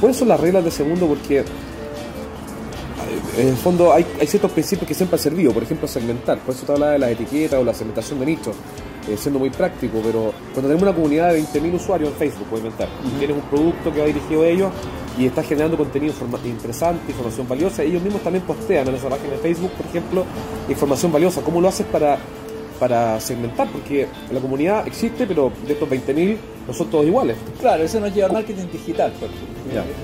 ¿Cuáles 0.00 0.16
son 0.16 0.28
las 0.28 0.40
reglas 0.40 0.64
de 0.64 0.70
ese 0.70 0.82
mundo? 0.82 1.06
Porque 1.06 1.44
en 3.38 3.48
el 3.48 3.56
fondo 3.56 3.92
hay, 3.92 4.04
hay 4.20 4.26
ciertos 4.26 4.50
principios 4.50 4.88
que 4.88 4.94
siempre 4.94 5.16
han 5.16 5.22
servido, 5.22 5.52
por 5.52 5.62
ejemplo 5.62 5.86
segmentar, 5.86 6.38
por 6.38 6.54
eso 6.54 6.66
te 6.66 6.72
hablaba 6.72 6.92
de 6.92 6.98
la 6.98 7.10
etiqueta 7.10 7.58
o 7.58 7.64
la 7.64 7.74
segmentación 7.74 8.18
de 8.18 8.26
nichos. 8.26 8.56
eh, 9.08 9.16
siendo 9.16 9.38
muy 9.38 9.50
práctico, 9.50 10.00
pero 10.04 10.32
cuando 10.52 10.68
tenemos 10.68 10.82
una 10.82 10.94
comunidad 10.94 11.32
de 11.32 11.42
20.000 11.42 11.74
usuarios 11.74 12.10
en 12.10 12.16
Facebook, 12.16 12.46
puedes 12.48 12.64
inventar, 12.64 12.88
tienes 13.18 13.36
un 13.36 13.42
producto 13.42 13.92
que 13.92 14.00
va 14.00 14.06
dirigido 14.06 14.42
a 14.42 14.46
ellos 14.46 14.70
y 15.18 15.26
estás 15.26 15.46
generando 15.46 15.76
contenido 15.76 16.14
interesante, 16.44 17.10
información 17.10 17.48
valiosa, 17.48 17.82
ellos 17.82 18.02
mismos 18.02 18.22
también 18.22 18.44
postean 18.44 18.88
en 18.88 18.94
esa 18.94 19.08
página 19.08 19.32
de 19.32 19.38
Facebook, 19.38 19.70
por 19.72 19.86
ejemplo, 19.86 20.24
información 20.68 21.12
valiosa. 21.12 21.42
¿Cómo 21.42 21.60
lo 21.60 21.68
haces 21.68 21.86
para, 21.86 22.18
para 22.78 23.20
segmentar? 23.20 23.68
Porque 23.70 24.06
la 24.32 24.40
comunidad 24.40 24.86
existe, 24.86 25.26
pero 25.26 25.52
de 25.66 25.72
estos 25.72 25.88
20.000 25.88 26.36
no 26.66 26.74
son 26.74 26.90
todos 26.90 27.06
iguales. 27.06 27.36
Claro, 27.60 27.82
eso 27.82 28.00
nos 28.00 28.14
lleva 28.14 28.28
al 28.28 28.32
marketing 28.32 28.66
digital. 28.72 29.12
Porque 29.18 29.36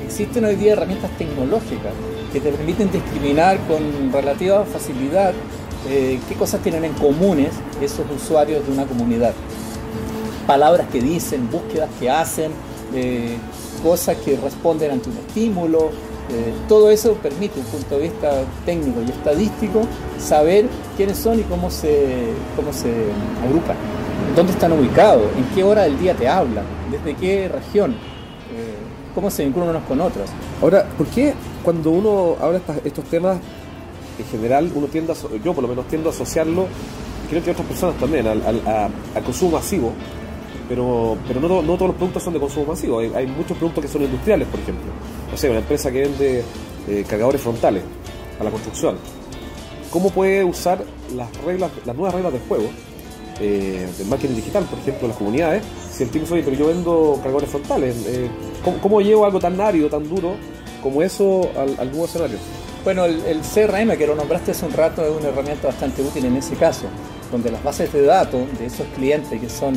existen 0.04 0.44
hoy 0.44 0.56
día 0.56 0.72
herramientas 0.72 1.10
tecnológicas 1.16 1.92
que 2.32 2.40
te 2.40 2.50
permiten 2.50 2.90
discriminar 2.90 3.58
con 3.66 4.12
relativa 4.12 4.64
facilidad 4.64 5.32
eh, 5.88 6.18
qué 6.28 6.34
cosas 6.34 6.60
tienen 6.62 6.84
en 6.84 6.92
comunes 6.94 7.50
esos 7.80 8.04
usuarios 8.14 8.66
de 8.66 8.72
una 8.72 8.84
comunidad. 8.84 9.32
Palabras 10.46 10.88
que 10.90 11.00
dicen, 11.00 11.48
búsquedas 11.50 11.88
que 11.98 12.10
hacen, 12.10 12.50
eh, 12.94 13.36
cosas 13.80 14.16
que 14.18 14.37
responden 14.37 14.90
ante 14.92 15.11
un 15.11 15.16
estímulo. 15.18 15.90
Eh, 16.28 16.52
todo 16.68 16.90
eso 16.90 17.14
permite, 17.14 17.61
un 17.61 17.66
punto 17.66 17.97
de 17.97 18.02
vista 18.02 18.42
técnico 18.64 19.00
y 19.06 19.11
estadístico, 19.11 19.83
saber 20.18 20.66
quiénes 20.97 21.18
son 21.18 21.38
y 21.38 21.42
cómo 21.45 21.71
se, 21.71 22.30
cómo 22.56 22.73
se 22.73 22.90
agrupan, 23.45 23.76
dónde 24.35 24.52
están 24.52 24.73
ubicados, 24.73 25.25
en 25.37 25.45
qué 25.54 25.62
hora 25.62 25.83
del 25.83 25.99
día 26.00 26.14
te 26.14 26.26
hablan, 26.26 26.64
desde 26.90 27.14
qué 27.14 27.49
región, 27.49 27.95
cómo 29.14 29.30
se 29.30 29.45
vinculan 29.45 29.68
unos 29.68 29.85
con 29.85 30.00
otros. 30.00 30.28
Ahora, 30.61 30.85
¿por 30.99 31.06
qué 31.06 31.33
cuando 31.62 31.90
uno 31.90 32.37
habla 32.40 32.61
estos 32.85 33.04
temas 33.04 33.38
en 34.18 34.25
general 34.26 34.71
uno 34.75 34.87
tiende 34.87 35.12
a, 35.12 35.16
yo 35.42 35.54
por 35.54 35.62
lo 35.62 35.68
menos 35.68 35.87
tiendo 35.88 36.11
a 36.11 36.12
asociarlo, 36.12 36.66
creo 37.28 37.42
que 37.42 37.50
otras 37.50 37.66
personas 37.66 37.97
también, 37.97 38.26
al, 38.26 39.25
consumo 39.25 39.52
masivo, 39.52 39.92
pero, 40.68 41.16
pero 41.26 41.40
no, 41.40 41.49
todos 41.49 41.88
los 41.88 41.96
productos 41.96 42.23
son 42.23 42.35
de 42.35 42.40
consumo 42.40 42.66
masivo, 42.66 42.99
hay, 42.99 43.26
muchos 43.26 43.56
productos 43.56 43.85
que 43.85 43.88
son 43.88 44.02
industriales, 44.02 44.49
por 44.49 44.61
ejemplo. 44.61 44.87
No 45.30 45.37
sé, 45.37 45.49
una 45.49 45.61
empresa 45.61 45.90
que 45.90 46.02
vende 46.02 46.44
eh, 46.88 47.04
cargadores 47.08 47.40
frontales 47.40 47.82
a 48.40 48.44
la 48.44 48.50
construcción. 48.50 48.96
¿Cómo 49.90 50.11
puede 50.11 50.44
usar 50.44 50.85
las 51.14 51.35
reglas, 51.44 51.70
las 51.85 51.96
nuevas 51.96 52.14
reglas 52.14 52.32
del 52.32 52.42
juego 52.42 52.66
eh, 53.40 53.88
del 53.96 54.06
marketing 54.08 54.35
digital, 54.35 54.64
por 54.64 54.78
ejemplo, 54.78 55.08
las 55.08 55.16
comunidades? 55.16 55.62
Si 55.92 56.02
el 56.02 56.11
tipo 56.11 56.35
dice, 56.35 56.42
pero 56.44 56.56
yo 56.56 56.66
vendo 56.66 57.14
cargadores 57.23 57.49
frontales, 57.49 57.94
eh, 58.06 58.28
¿cómo, 58.82 59.00
llevo 59.00 59.25
algo 59.25 59.38
tan 59.40 59.61
árido, 59.61 59.88
tan 59.88 60.08
duro 60.08 60.35
como 60.82 61.02
eso 61.02 61.49
al, 61.56 61.76
al 61.78 61.90
nuevo 61.90 62.06
escenario? 62.06 62.38
Bueno, 62.87 63.04
el, 63.04 63.40
CRM 63.40 63.96
que 63.99 64.06
lo 64.06 64.14
nombraste 64.14 64.52
hace 64.52 64.64
un 64.64 64.73
rato 64.73 65.04
es 65.04 65.11
una 65.11 65.30
herramienta 65.30 65.66
bastante 65.66 66.02
útil 66.02 66.25
en 66.25 66.37
ese 66.37 66.54
caso, 66.54 66.87
donde 67.32 67.50
las 67.50 67.61
bases 67.64 67.92
de 67.92 68.02
datos 68.02 68.42
de 68.61 68.66
esos 68.66 68.87
clientes 68.94 69.40
que 69.40 69.49
son 69.49 69.75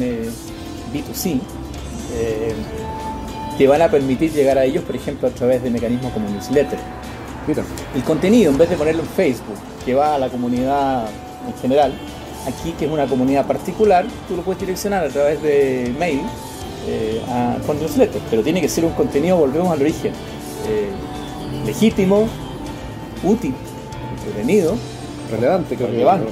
B2C 0.92 1.40
eh, 2.14 2.54
te 3.58 3.68
van 3.68 3.82
a 3.82 3.90
permitir 3.90 4.32
llegar 4.32 4.58
a 4.58 4.64
ellos, 4.64 4.84
por 4.84 4.96
ejemplo, 4.96 5.28
a 5.28 5.32
través 5.32 5.62
de 5.62 5.70
mecanismos 5.70 6.12
como 6.14 6.30
newsletter. 6.30 6.80
Mira. 7.48 7.64
El 7.96 8.04
contenido, 8.04 8.52
en 8.52 8.58
vez 8.58 8.70
de 8.70 8.78
ponerlo 8.78 9.02
en 9.02 9.10
Facebook, 9.10 9.58
que 9.86 9.94
va 9.94 10.16
a 10.16 10.18
la 10.18 10.30
comunidad 10.30 11.08
en 11.48 11.62
general, 11.62 11.94
aquí 12.48 12.72
que 12.78 12.86
es 12.86 12.92
una 12.92 13.06
comunidad 13.06 13.46
particular, 13.46 14.06
tú 14.28 14.36
lo 14.36 14.44
puedes 14.44 14.62
direccionar 14.62 15.04
a 15.04 15.10
través 15.10 15.42
de 15.42 15.94
mail 16.00 16.22
eh, 16.88 17.22
con 17.66 17.80
newsletter, 17.80 18.22
pero 18.30 18.44
tiene 18.44 18.62
que 18.62 18.70
ser 18.70 18.86
un 18.86 18.94
contenido, 18.94 19.38
volvemos 19.38 19.72
al 19.72 19.82
origen, 19.82 20.14
legítimo, 21.66 22.28
útil, 23.24 23.54
entretenido, 24.18 24.76
relevante, 25.30 25.76
que 25.76 25.86
relevante 25.86 26.28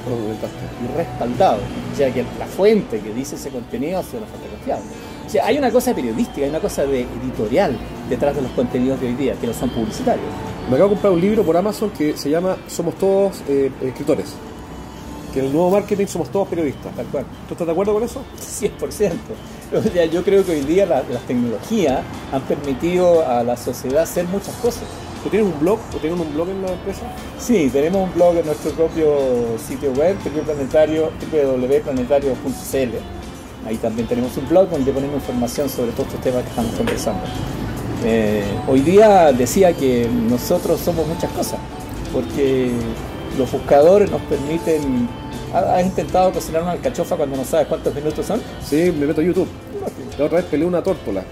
y 0.82 0.96
respaldado. 0.96 1.58
O 1.92 1.96
sea, 1.96 2.12
que 2.12 2.24
la 2.38 2.46
fuente 2.46 3.00
que 3.00 3.12
dice 3.12 3.36
ese 3.36 3.50
contenido 3.50 4.02
sea 4.02 4.18
una 4.18 4.28
fuente 4.28 4.48
confiable. 4.48 4.84
O 5.26 5.30
sea, 5.30 5.46
hay 5.46 5.58
una 5.58 5.70
cosa 5.70 5.94
periodística, 5.94 6.42
hay 6.42 6.50
una 6.50 6.60
cosa 6.60 6.84
de 6.86 7.02
editorial 7.02 7.76
detrás 8.08 8.34
de 8.34 8.42
los 8.42 8.50
contenidos 8.52 9.00
de 9.00 9.08
hoy 9.08 9.14
día, 9.14 9.34
que 9.34 9.46
no 9.46 9.52
son 9.52 9.70
publicitarios. 9.70 10.26
Me 10.68 10.74
acabo 10.74 10.90
de 10.90 10.94
comprar 10.94 11.12
un 11.12 11.20
libro 11.20 11.42
por 11.42 11.56
Amazon 11.56 11.90
que 11.90 12.16
se 12.16 12.30
llama 12.30 12.56
Somos 12.66 12.94
todos 12.96 13.42
eh, 13.48 13.70
escritores. 13.82 14.34
Que 15.32 15.40
en 15.40 15.46
el 15.46 15.52
nuevo 15.52 15.70
marketing 15.70 16.06
somos 16.06 16.30
todos 16.30 16.48
periodistas. 16.48 16.94
Tal 16.94 17.06
cual. 17.06 17.24
¿Tú 17.46 17.54
estás 17.54 17.66
de 17.66 17.72
acuerdo 17.72 17.92
con 17.92 18.02
eso? 18.02 18.22
100%. 18.40 19.12
O 19.76 19.82
sea, 19.82 20.06
yo 20.06 20.24
creo 20.24 20.44
que 20.46 20.52
hoy 20.52 20.60
día 20.62 20.86
las 20.86 21.04
tecnologías 21.26 22.00
han 22.32 22.40
permitido 22.42 23.28
a 23.28 23.42
la 23.42 23.54
sociedad 23.54 24.04
hacer 24.04 24.24
muchas 24.26 24.54
cosas 24.56 24.84
¿Tú 25.22 25.30
tienes 25.30 25.52
un 25.52 25.60
blog 25.60 25.78
o 25.94 25.98
tienen 25.98 26.18
un 26.20 26.32
blog 26.32 26.48
en 26.48 26.62
la 26.62 26.72
empresa? 26.72 27.02
Sí, 27.38 27.68
tenemos 27.72 28.08
un 28.08 28.14
blog 28.14 28.36
en 28.36 28.46
nuestro 28.46 28.70
propio 28.72 29.58
sitio 29.66 29.92
web, 29.92 30.16
www.planetario.cl. 30.24 32.96
Ahí 33.66 33.76
también 33.76 34.06
tenemos 34.06 34.36
un 34.36 34.48
blog 34.48 34.70
donde 34.70 34.92
ponemos 34.92 35.16
información 35.16 35.68
sobre 35.68 35.90
todos 35.92 36.06
estos 36.06 36.20
temas 36.20 36.44
que 36.44 36.50
estamos 36.50 36.72
conversando. 36.76 37.22
Eh, 38.04 38.44
hoy 38.68 38.80
día 38.80 39.32
decía 39.32 39.72
que 39.72 40.08
nosotros 40.08 40.80
somos 40.80 41.04
muchas 41.06 41.30
cosas, 41.32 41.58
porque 42.12 42.70
los 43.36 43.50
buscadores 43.50 44.08
nos 44.10 44.20
permiten... 44.22 45.08
¿Has 45.52 45.82
intentado 45.82 46.30
cocinar 46.30 46.62
una 46.62 46.72
alcachofa 46.72 47.16
cuando 47.16 47.36
no 47.36 47.44
sabes 47.44 47.66
cuántos 47.68 47.94
minutos 47.94 48.26
son? 48.26 48.42
Sí, 48.62 48.92
me 48.96 49.06
meto 49.06 49.22
a 49.22 49.24
YouTube. 49.24 49.48
La 50.18 50.26
otra 50.26 50.38
vez 50.38 50.46
peleé 50.46 50.66
una 50.66 50.82
tórtola. 50.82 51.22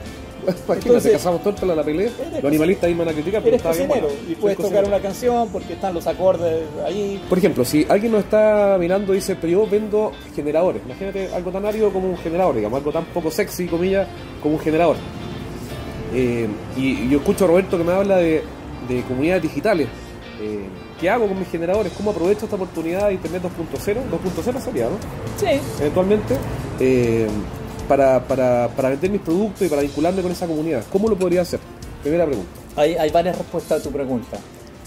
Entonces, 0.47 1.13
cazamos 1.13 1.43
torta 1.43 1.67
la 1.67 1.83
pelea, 1.83 2.11
los 2.35 2.45
animalistas 2.45 2.85
ahí 2.85 2.95
van 2.95 3.09
a 3.09 3.13
criticar, 3.13 3.43
pero 3.43 3.57
está 3.57 3.73
bien 3.73 3.91
Y 4.29 4.35
puedes 4.35 4.59
tocar 4.59 4.85
una 4.85 5.01
canción 5.01 5.49
porque 5.51 5.75
están 5.75 5.95
los 5.95 6.07
acordes 6.07 6.65
ahí. 6.85 7.23
Por 7.29 7.39
ejemplo, 7.39 7.65
si 7.65 7.87
alguien 7.89 8.13
nos 8.13 8.25
está 8.25 8.77
mirando 8.79 9.13
y 9.13 9.17
dice, 9.17 9.37
pero 9.37 9.53
yo 9.53 9.67
vendo 9.67 10.13
generadores, 10.35 10.83
imagínate 10.85 11.35
algo 11.35 11.51
tan 11.51 11.67
árido 11.67 11.93
como 11.93 12.09
un 12.09 12.19
generador, 12.19 12.55
digamos, 12.55 12.79
algo 12.79 12.93
tan 12.93 13.05
poco 13.07 13.31
sexy, 13.31 13.67
comillas, 13.67 14.07
como 14.43 14.55
un 14.55 14.61
generador. 14.61 14.97
Eh, 16.15 16.47
y, 16.77 17.09
yo 17.09 17.19
escucho 17.19 17.45
a 17.45 17.49
Roberto 17.49 17.77
que 17.77 17.85
me 17.85 17.93
habla 17.93 18.17
de, 18.17 18.43
comunidades 19.09 19.43
digitales. 19.43 19.89
Eh, 20.41 20.67
¿Qué 21.01 21.11
hago 21.11 21.27
con 21.27 21.39
mis 21.39 21.49
generadores? 21.49 21.93
¿Cómo 21.93 22.11
aprovecho 22.11 22.45
esta 22.45 22.57
oportunidad 22.57 23.09
de 23.09 23.15
Internet 23.15 23.43
2.0? 23.43 23.97
2.0 24.11 24.61
sería, 24.61 24.85
¿no? 24.85 24.97
Sí. 25.37 25.61
Eventualmente. 25.81 26.37
Eh, 26.81 27.27
para, 27.87 28.21
para, 28.27 28.69
para 28.75 28.91
vender 28.91 29.11
mis 29.11 29.21
productos 29.21 29.67
y 29.67 29.71
para 29.71 29.83
vincularme 29.83 30.23
con 30.23 30.33
esa 30.33 30.47
comunidad? 30.47 30.85
¿Cómo 30.93 31.09
lo 31.09 31.17
podría 31.17 31.43
hacer? 31.43 31.61
Primera 32.03 32.27
pregunta. 32.27 32.51
Hay, 32.77 32.95
hay 32.95 33.11
varias 33.11 33.39
respuestas 33.39 33.81
a 33.81 33.83
tu 33.83 33.91
pregunta. 33.91 34.39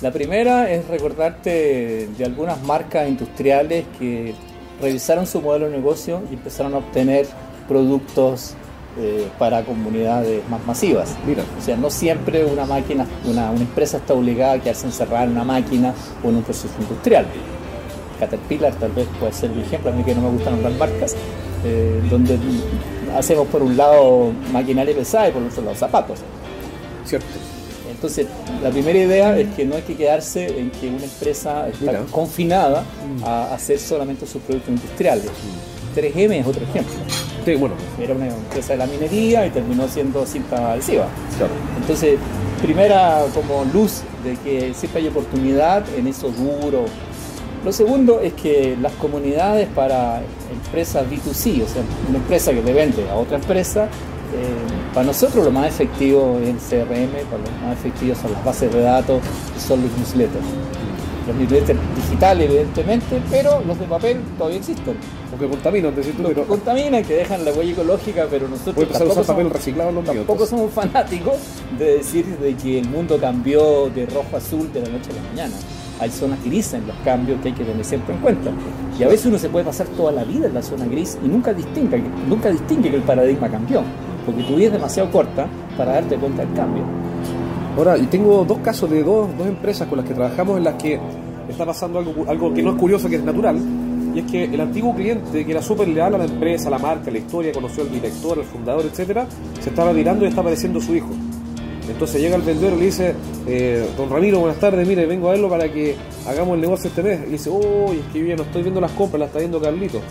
La 0.02 0.12
primera 0.12 0.72
es 0.72 0.88
recordarte 0.88 2.08
de 2.18 2.26
algunas 2.26 2.62
marcas 2.64 3.10
industriales 3.10 3.86
que 3.98 4.34
revisaron 4.82 5.28
su 5.28 5.42
modelo 5.42 5.70
de 5.70 5.78
negocio 5.78 6.22
y 6.32 6.36
empezaron 6.36 6.74
a 6.74 6.78
obtener 6.78 7.26
productos 7.68 8.54
eh, 8.98 9.28
para 9.38 9.64
comunidades 9.64 10.42
más 10.50 10.66
masivas. 10.66 11.16
Mira. 11.26 11.44
O 11.58 11.62
sea, 11.62 11.76
no 11.78 11.90
siempre 11.90 12.46
una 12.46 12.66
máquina, 12.66 13.06
una, 13.26 13.52
una 13.52 13.62
empresa 13.62 13.98
está 13.98 14.14
obligada 14.14 14.54
a 14.54 14.60
quedarse 14.60 14.88
encerrada 14.88 15.26
en 15.26 15.32
una 15.32 15.44
máquina 15.44 15.94
o 16.24 16.30
en 16.30 16.38
un 16.38 16.44
proceso 16.44 16.74
industrial. 16.80 17.26
Caterpillar 18.20 18.74
tal 18.76 18.92
vez 18.92 19.08
puede 19.20 19.34
ser 19.34 19.52
un 19.52 19.60
ejemplo, 19.60 19.92
a 19.92 19.94
mí 19.94 20.04
que 20.04 20.16
no 20.16 20.22
me 20.22 20.30
gustan 20.30 20.54
nombrar 20.54 20.74
marcas, 20.74 21.16
eh, 21.66 22.02
donde 22.10 22.38
hacemos 23.18 23.48
por 23.48 23.62
un 23.62 23.76
lado 23.76 24.32
maquinaria 24.52 24.96
pesada 24.96 25.30
y 25.30 25.32
por 25.32 25.44
otro 25.44 25.62
lado 25.64 25.76
zapatos. 25.76 26.20
Cierto. 27.06 27.28
Entonces, 27.90 28.28
la 28.64 28.70
primera 28.70 28.98
idea 28.98 29.38
es 29.38 29.54
que 29.56 29.66
no 29.66 29.76
hay 29.76 29.82
que 29.82 29.96
quedarse 29.96 30.58
en 30.58 30.72
que 30.72 30.88
una 30.88 31.04
empresa 31.04 31.68
está 31.68 32.06
confinada 32.12 32.84
mm. 32.84 33.24
a 33.26 33.54
hacer 33.54 33.78
solamente 33.78 34.26
sus 34.26 34.42
productos 34.42 34.70
industriales. 34.70 35.26
3M 35.96 36.40
es 36.40 36.48
otro 36.48 36.64
ejemplo. 36.64 36.94
Sí, 37.44 37.56
bueno. 37.56 37.76
Era 38.00 38.14
una 38.14 38.28
empresa 38.28 38.74
de 38.74 38.80
la 38.80 38.86
minería 38.86 39.46
y 39.46 39.50
terminó 39.50 39.88
siendo 39.88 40.26
cinta 40.26 40.74
adhesiva. 40.74 41.08
Entonces, 41.78 42.20
primera 42.62 43.26
como 43.34 43.66
luz 43.66 44.02
de 44.24 44.36
que 44.38 44.74
siempre 44.74 45.02
hay 45.02 45.08
oportunidad 45.08 45.84
en 45.98 46.08
eso 46.08 46.30
duro, 46.30 46.86
lo 47.64 47.72
segundo 47.74 48.22
es 48.22 48.34
que 48.34 48.78
las 48.82 48.94
comunidades 48.94 49.68
para 49.76 50.22
empresas 50.52 51.06
B2C, 51.10 51.64
o 51.64 51.68
sea, 51.68 51.84
una 52.08 52.18
empresa 52.18 52.52
que 52.52 52.62
le 52.62 52.74
vende 52.74 53.10
a 53.10 53.16
otra 53.16 53.38
empresa, 53.38 53.86
eh, 53.86 54.94
para 54.94 55.08
nosotros 55.08 55.44
lo 55.44 55.52
más 55.52 55.68
efectivo 55.68 56.40
es 56.42 56.50
el 56.50 56.56
CRM, 56.58 57.12
para 57.30 57.44
lo 57.44 57.68
más 57.68 57.78
efectivo 57.78 58.16
son 58.16 58.32
las 58.32 58.46
bases 58.46 58.72
de 58.72 58.82
datos 58.82 59.22
y 59.58 59.60
son 59.60 59.82
los 59.82 59.92
newsletters. 59.98 60.46
Los 61.28 61.36
newsletters 61.36 61.80
digitales, 61.96 62.50
evidentemente, 62.50 63.22
pero 63.30 63.62
los 63.68 63.78
de 63.78 63.86
papel 63.86 64.22
todavía 64.38 64.60
existen. 64.60 64.96
Porque 65.30 65.48
contaminan, 65.48 65.94
decir 65.94 66.16
tú, 66.16 66.24
pero... 66.24 66.46
Contaminan, 66.46 67.04
que 67.04 67.16
dejan 67.16 67.44
la 67.44 67.52
huella 67.52 67.74
ecológica, 67.74 68.28
pero 68.30 68.48
nosotros 68.48 68.88
tampoco, 68.88 69.24
somos, 69.24 69.52
reciclado 69.52 69.92
los 69.92 70.06
tampoco 70.06 70.46
somos 70.46 70.72
fanáticos 70.74 71.36
de 71.78 71.98
decir 71.98 72.26
de 72.26 72.56
que 72.56 72.80
el 72.80 72.88
mundo 72.88 73.20
cambió 73.20 73.90
de 73.90 74.06
rojo 74.06 74.30
a 74.34 74.38
azul 74.38 74.72
de 74.72 74.82
la 74.82 74.90
noche 74.90 75.12
a 75.12 75.16
la 75.16 75.30
mañana 75.30 75.56
hay 76.00 76.10
zonas 76.10 76.44
grises 76.44 76.76
en 76.76 76.88
los 76.88 76.96
cambios 77.04 77.42
que 77.42 77.50
hay 77.50 77.54
que 77.54 77.64
tener 77.64 77.84
siempre 77.84 78.16
en 78.16 78.22
cuenta. 78.22 78.52
Y 78.98 79.04
a 79.04 79.08
veces 79.08 79.28
uno 79.28 79.38
se 79.38 79.50
puede 79.50 79.66
pasar 79.66 79.88
toda 79.88 80.12
la 80.12 80.24
vida 80.24 80.48
en 80.48 80.54
la 80.54 80.62
zona 80.62 80.86
gris 80.86 81.18
y 81.24 81.28
nunca 81.28 81.54
distingue, 81.54 82.02
nunca 82.28 82.50
distingue 82.50 82.90
que 82.90 82.98
el 82.98 83.04
paradigma 83.04 83.50
cambió, 83.50 83.82
porque 84.26 84.44
tu 84.44 84.56
vida 84.56 84.68
es 84.68 84.74
demasiado 84.74 85.12
corta 85.12 85.48
para 85.78 85.94
darte 85.94 86.16
cuenta 86.18 86.44
del 86.46 86.54
cambio. 86.54 86.84
Ahora, 87.78 87.98
y 87.98 88.08
tengo 88.08 88.44
dos 88.46 88.60
casos 88.60 88.90
de 88.90 89.04
dos, 89.04 89.30
dos 89.38 89.48
empresas 89.48 89.88
con 89.88 89.98
las 89.98 90.08
que 90.08 90.14
trabajamos 90.14 90.58
en 90.58 90.64
las 90.64 90.76
que 90.76 91.00
está 91.50 91.66
pasando 91.66 92.00
algo, 92.00 92.26
algo 92.28 92.54
que 92.54 92.62
no 92.62 92.72
es 92.72 92.76
curioso, 92.76 93.08
que 93.10 93.16
es 93.16 93.24
natural, 93.24 93.58
y 94.14 94.20
es 94.20 94.26
que 94.26 94.44
el 94.46 94.60
antiguo 94.60 94.96
cliente, 94.96 95.46
que 95.46 95.52
era 95.52 95.62
súper 95.62 95.88
leal 95.88 96.16
a 96.16 96.18
la 96.18 96.26
empresa, 96.26 96.68
a 96.68 96.72
la 96.72 96.80
marca, 96.80 97.10
a 97.10 97.14
la 97.14 97.20
historia, 97.20 97.52
conoció 97.52 97.84
al 97.84 97.92
director, 97.92 98.40
al 98.40 98.46
fundador, 98.46 98.86
etcétera, 98.86 99.28
se 99.62 99.70
estaba 99.70 99.92
retirando 99.92 100.26
y 100.26 100.30
está 100.30 100.42
apareciendo 100.42 100.82
su 100.82 100.96
hijo. 100.96 101.10
Entonces 101.90 102.22
llega 102.22 102.36
el 102.36 102.42
vendedor 102.42 102.74
y 102.74 102.78
le 102.78 102.86
dice, 102.86 103.16
eh, 103.48 103.86
don 103.98 104.10
Ramiro, 104.10 104.40
buenas 104.40 104.60
tardes, 104.60 104.88
mire, 104.88 105.06
vengo 105.06 105.28
a 105.28 105.32
verlo 105.32 105.50
para 105.50 105.72
que 105.72 105.96
hagamos 106.28 106.56
el 106.56 106.62
negocio 106.62 106.90
este 106.90 107.04
mes. 107.04 107.22
Y 107.28 107.32
dice, 107.32 107.50
uy, 107.50 107.98
es 107.98 108.14
que 108.14 108.22
bien, 108.22 108.38
no 108.38 108.44
estoy 108.44 108.62
viendo 108.62 108.80
las 108.80 108.92
compras, 108.92 109.20
las 109.20 109.28
está 109.30 109.40
viendo 109.40 109.60
Carlitos. 109.60 110.02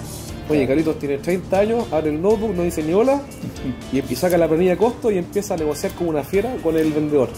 Oye, 0.48 0.66
Carlitos 0.66 0.98
tiene 0.98 1.18
30 1.18 1.58
años, 1.58 1.84
abre 1.92 2.10
el 2.10 2.20
notebook, 2.20 2.54
no 2.54 2.62
dice 2.62 2.82
ni 2.82 2.92
hola, 2.92 3.20
y, 3.92 3.98
y 3.98 4.16
saca 4.16 4.36
la 4.36 4.48
planilla 4.48 4.72
de 4.72 4.76
costo 4.78 5.10
y 5.10 5.18
empieza 5.18 5.54
a 5.54 5.56
negociar 5.56 5.92
como 5.92 6.10
una 6.10 6.24
fiera 6.24 6.54
con 6.62 6.76
el 6.76 6.92
vendedor. 6.92 7.28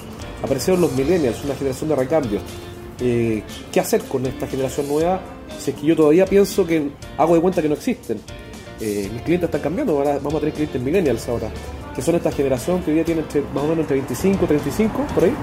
Aparecieron 0.42 0.80
los 0.80 0.92
millennials, 0.92 1.44
una 1.44 1.54
generación 1.54 1.90
de 1.90 1.96
recambios. 1.96 2.42
Eh, 3.00 3.42
¿Qué 3.72 3.80
hacer 3.80 4.02
con 4.02 4.26
esta 4.26 4.46
generación 4.46 4.86
nueva 4.86 5.20
si 5.58 5.70
es 5.70 5.76
que 5.76 5.86
yo 5.86 5.96
todavía 5.96 6.26
pienso 6.26 6.66
que 6.66 6.90
hago 7.16 7.34
de 7.34 7.40
cuenta 7.40 7.62
que 7.62 7.68
no 7.68 7.74
existen? 7.74 8.20
Eh, 8.80 9.08
mis 9.12 9.22
clientes 9.22 9.48
están 9.48 9.60
cambiando, 9.60 9.98
ahora 9.98 10.14
vamos 10.16 10.36
a 10.36 10.40
tener 10.40 10.54
clientes 10.54 10.80
millennials 10.80 11.28
ahora, 11.28 11.50
que 12.00 12.06
son 12.06 12.14
esta 12.14 12.32
generación 12.32 12.82
que 12.82 12.90
hoy 12.90 12.94
día 12.94 13.04
tiene 13.04 13.20
entre, 13.20 13.42
más 13.42 13.62
o 13.62 13.68
menos 13.68 13.80
entre 13.80 13.96
25 13.96 14.44
y 14.44 14.48
35, 14.48 15.06
por 15.14 15.24
ahí. 15.24 15.34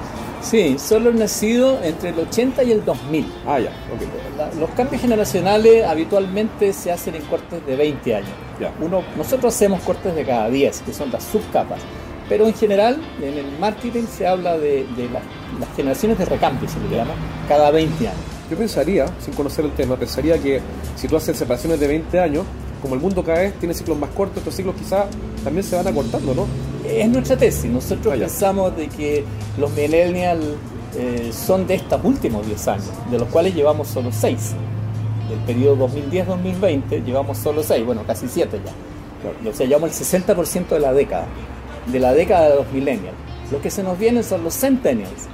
Sí, 0.42 0.76
solo 0.80 1.14
nacido 1.14 1.80
entre 1.84 2.10
el 2.10 2.20
80 2.20 2.64
y 2.64 2.72
el 2.72 2.84
2000. 2.84 3.32
Ah, 3.46 3.60
ya, 3.60 3.72
los 4.60 4.70
cambios 4.72 5.04
generacionales 5.04 5.86
habitualmente 5.86 6.74
se 6.74 6.92
hacen 6.92 7.14
en 7.14 7.22
cortes 7.26 7.64
de 7.64 7.76
20 7.76 8.16
años. 8.16 8.30
Ya. 8.60 8.74
Uno, 8.82 9.04
nosotros 9.16 9.54
hacemos 9.54 9.82
cortes 9.82 10.16
de 10.16 10.26
cada 10.26 10.50
10, 10.50 10.82
que 10.82 10.94
son 10.94 11.12
las 11.12 11.24
subcapas. 11.26 11.80
Pero 12.28 12.48
en 12.48 12.56
general, 12.56 13.00
en 13.22 13.38
el 13.38 13.60
marketing 13.60 14.06
se 14.06 14.26
habla 14.26 14.58
de, 14.58 14.88
de 14.98 15.10
las, 15.10 15.22
las 15.60 15.76
generaciones 15.76 16.18
de 16.18 16.26
recambio, 16.26 16.68
se 16.68 16.80
le 16.80 16.96
llama, 16.96 17.14
cada 17.48 17.70
20 17.70 18.08
años. 18.08 18.20
Yo 18.50 18.58
pensaría, 18.58 19.06
sin 19.20 19.36
conocer 19.36 19.64
el 19.64 19.74
tema, 19.74 19.96
pensaría 19.96 20.40
que 20.40 20.60
si 20.96 21.08
tú 21.08 21.18
haces 21.18 21.38
separaciones 21.38 21.80
de 21.80 21.88
20 21.88 22.20
años, 22.20 22.46
como 22.82 22.96
el 22.96 23.02
mundo 23.02 23.24
cada 23.24 23.40
vez 23.40 23.54
tiene 23.60 23.74
ciclos 23.74 23.98
más 23.98 24.10
cortos, 24.12 24.38
estos 24.40 24.56
ciclos 24.56 24.76
quizás 24.76 25.06
también 25.48 25.64
se 25.64 25.78
van 25.78 25.88
acortando, 25.88 26.34
¿no? 26.36 26.46
Es 26.86 27.08
nuestra 27.08 27.38
tesis. 27.38 27.72
Nosotros 27.72 28.14
Ah, 28.14 28.18
pensamos 28.20 28.76
de 28.76 28.90
que 28.90 29.24
los 29.58 29.72
millennials 29.72 30.44
eh, 30.98 31.32
son 31.32 31.66
de 31.66 31.76
estos 31.76 32.04
últimos 32.04 32.46
10 32.46 32.68
años, 32.68 32.90
de 33.10 33.18
los 33.18 33.30
cuales 33.30 33.56
llevamos 33.56 33.88
solo 33.88 34.10
6. 34.12 34.56
Del 35.30 35.40
periodo 35.40 35.88
2010-2020 35.88 37.06
llevamos 37.06 37.38
solo 37.38 37.64
6, 37.64 37.86
bueno, 37.86 38.02
casi 38.06 38.28
7 38.28 38.60
ya. 38.66 39.50
O 39.50 39.54
sea, 39.54 39.66
llevamos 39.66 39.98
el 40.02 40.22
60% 40.26 40.68
de 40.68 40.80
la 40.82 40.92
década, 40.92 41.28
de 41.94 42.00
la 42.00 42.14
década 42.14 42.50
de 42.50 42.56
los 42.58 42.70
millennials. 42.74 43.16
Los 43.50 43.62
que 43.62 43.72
se 43.72 43.84
nos 43.84 43.98
vienen 43.98 44.26
son 44.26 44.44
los 44.44 44.54
centennials, 44.54 45.30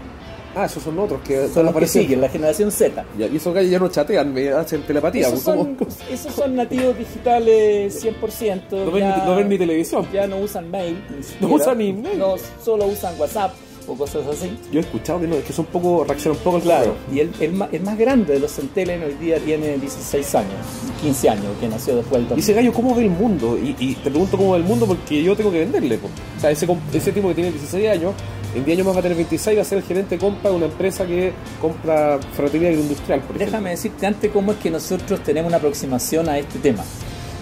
Ah, 0.56 0.66
esos 0.66 0.84
son 0.84 1.00
otros 1.00 1.22
que 1.22 1.48
son 1.48 1.66
los 1.66 1.76
que 1.76 1.88
siguen, 1.88 2.22
la 2.22 2.30
generación 2.30 2.72
Z. 2.72 3.04
Ya, 3.18 3.26
y 3.28 3.38
esos 3.38 3.54
gallos 3.54 3.72
ya 3.72 3.80
no 3.80 3.88
chatean, 3.90 4.32
me 4.34 4.50
hacen 4.50 4.84
telepatía. 4.84 5.28
Esos 5.28 5.42
¿cómo- 5.44 5.64
son, 5.64 5.78
esos 6.12 6.34
son 6.34 6.56
nativos 6.56 6.96
digitales 6.98 8.04
100%. 8.04 8.86
No 8.86 8.92
ven 8.92 9.00
ya- 9.04 9.18
ni- 9.18 9.26
no 9.26 9.36
ven 9.36 9.50
ni 9.50 9.58
televisión. 9.58 10.08
Ya 10.14 10.28
no 10.28 10.38
usan 10.38 10.70
mail. 10.70 10.98
ni 11.42 11.48
No 11.48 11.54
usan 11.56 11.78
ni 11.78 11.94
mail. 11.94 12.18
No, 12.20 12.36
solo 12.64 12.86
usan 12.86 13.20
WhatsApp 13.20 13.54
o 13.88 13.96
cosas 13.96 14.26
así. 14.28 14.56
Yo 14.72 14.80
he 14.80 14.84
escuchado 14.84 15.20
que 15.20 15.28
no, 15.28 15.36
es 15.36 15.44
que 15.44 15.52
son 15.54 15.66
poco, 15.66 16.06
reaccionan 16.06 16.40
poco 16.42 16.56
al 16.58 16.62
Claro, 16.62 16.96
y 17.14 17.20
el, 17.20 17.32
el 17.42 17.62
el 17.72 17.82
más 17.82 17.98
grande 17.98 18.34
de 18.34 18.40
los 18.40 18.52
centennials 18.54 19.04
hoy 19.06 19.14
día 19.16 19.40
tiene 19.40 19.78
16 19.78 20.36
años, 20.36 20.54
15 21.02 21.30
años, 21.30 21.46
que 21.60 21.68
nació 21.68 21.96
después 21.98 22.14
del 22.14 22.22
Y 22.24 22.30
2000. 22.30 22.44
ese 22.44 22.54
gallo, 22.54 22.72
¿cómo 22.74 22.96
ve 22.96 23.04
el 23.04 23.10
mundo? 23.10 23.58
Y, 23.62 23.76
y 23.80 23.96
te 23.96 24.10
pregunto 24.10 24.38
cómo 24.38 24.52
ve 24.54 24.60
el 24.60 24.64
mundo 24.64 24.86
porque 24.86 25.22
yo 25.22 25.36
tengo 25.36 25.52
que 25.52 25.60
venderle. 25.60 25.98
po. 25.98 26.08
O 26.38 26.40
sea, 26.40 26.52
ese, 26.52 26.66
ese 26.94 27.12
tipo 27.12 27.28
que 27.28 27.34
tiene 27.36 27.52
16 27.52 27.90
años, 27.90 28.14
en 28.56 28.66
10 28.66 28.78
años 28.78 28.88
más 28.88 28.96
va 28.96 29.00
a 29.00 29.04
tener 29.04 29.18
26 29.18 29.54
y 29.54 29.56
va 29.58 29.62
a 29.62 29.66
ser 29.66 29.78
el 29.80 29.84
gerente 29.84 30.16
de 30.16 30.22
compra 30.22 30.50
de 30.52 30.56
una 30.56 30.66
empresa 30.66 31.06
que 31.06 31.34
compra 31.62 32.20
ferretería 32.36 32.70
agroindustrial, 32.70 33.20
por 33.22 33.36
ejemplo. 33.36 33.46
Déjame 33.46 33.70
decirte 33.72 34.06
antes 34.06 34.32
cómo 34.32 34.52
es 34.52 34.58
que 34.60 34.70
nosotros 34.72 35.22
tenemos 35.24 35.50
una 35.50 35.58
aproximación 35.58 36.30
a 36.30 36.38
este 36.38 36.60
tema. 36.60 36.84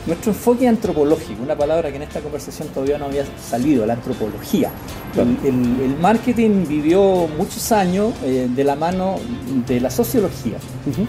Nuestro 0.08 0.32
enfoque 0.32 0.68
antropológico, 0.68 1.44
una 1.44 1.56
palabra 1.56 1.92
que 1.92 1.98
en 1.98 2.02
esta 2.02 2.22
conversación 2.22 2.70
todavía 2.70 2.98
no 2.98 3.06
había 3.06 3.24
salido, 3.40 3.86
la 3.86 3.94
antropología. 3.94 4.72
El, 5.16 5.38
el- 5.48 5.82
el 5.92 5.96
marketing 6.02 6.66
vivió 6.68 7.28
muchos 7.38 7.72
años 7.72 8.12
eh, 8.24 8.48
de 8.50 8.64
la 8.64 8.76
mano 8.76 9.18
de 9.68 9.80
la 9.80 9.92
sociología, 9.92 10.58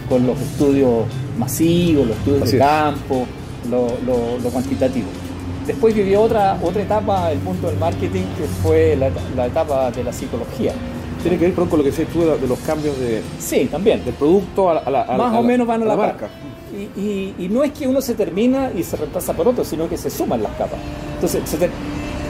con 0.07 0.27
los 0.27 0.39
estudios 0.39 1.05
masivos, 1.39 2.05
los 2.07 2.17
estudios 2.17 2.43
Así 2.43 2.51
de 2.51 2.57
es. 2.57 2.63
campo, 2.63 3.25
lo, 3.71 3.87
lo- 4.05 4.37
lo 4.37 4.49
cuantitativo. 4.49 5.07
Después 5.67 5.95
vivió 5.95 6.21
otra, 6.21 6.57
otra 6.61 6.81
etapa 6.81 7.31
el 7.31 7.39
mundo 7.39 7.69
del 7.69 7.77
marketing 7.77 8.23
que 8.37 8.43
fue 8.61 8.95
la, 8.97 9.09
la 9.35 9.45
etapa 9.47 9.91
de 9.91 10.03
la 10.03 10.11
psicología. 10.11 10.73
Tiene 11.21 11.37
que 11.37 11.45
ver 11.47 11.53
con 11.53 11.69
lo 11.69 11.77
que 11.83 11.91
decías 11.91 12.09
tú 12.09 12.19
de, 12.19 12.47
los 12.47 12.59
cambios 12.59 12.99
de, 12.99 13.21
Sí, 13.39 13.69
también. 13.71 14.03
del 14.03 14.13
producto 14.13 14.69
a 14.69 14.73
la, 14.75 14.79
a 14.81 14.89
la- 14.91 15.01
a 15.03 15.17
la- 15.17 15.23
Más 15.29 15.37
o 15.39 15.41
menos 15.43 15.65
van 15.65 15.81
a 15.83 15.85
la, 15.85 15.95
marca. 15.95 16.27
Y, 16.73 16.99
y- 16.99 17.35
y 17.39 17.47
no 17.49 17.63
es 17.63 17.71
que 17.71 17.87
uno 17.87 18.01
se 18.01 18.13
termina 18.13 18.71
y 18.75 18.83
se 18.83 18.97
reemplaza 18.97 19.31
por 19.33 19.47
otro, 19.47 19.63
sino 19.63 19.87
que 19.87 19.95
se 19.97 20.09
suman 20.09 20.43
las 20.43 20.51
capas. 20.53 20.79
Entonces, 21.15 21.41
se 21.49 21.55
te- 21.57 21.69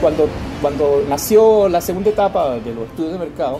cuando, 0.00 0.28
cuando 0.62 1.02
nació 1.08 1.68
la 1.68 1.80
segunda 1.80 2.10
etapa 2.10 2.50
de 2.56 2.72
los 2.74 2.84
estudios 2.84 3.14
de 3.14 3.18
mercado, 3.18 3.58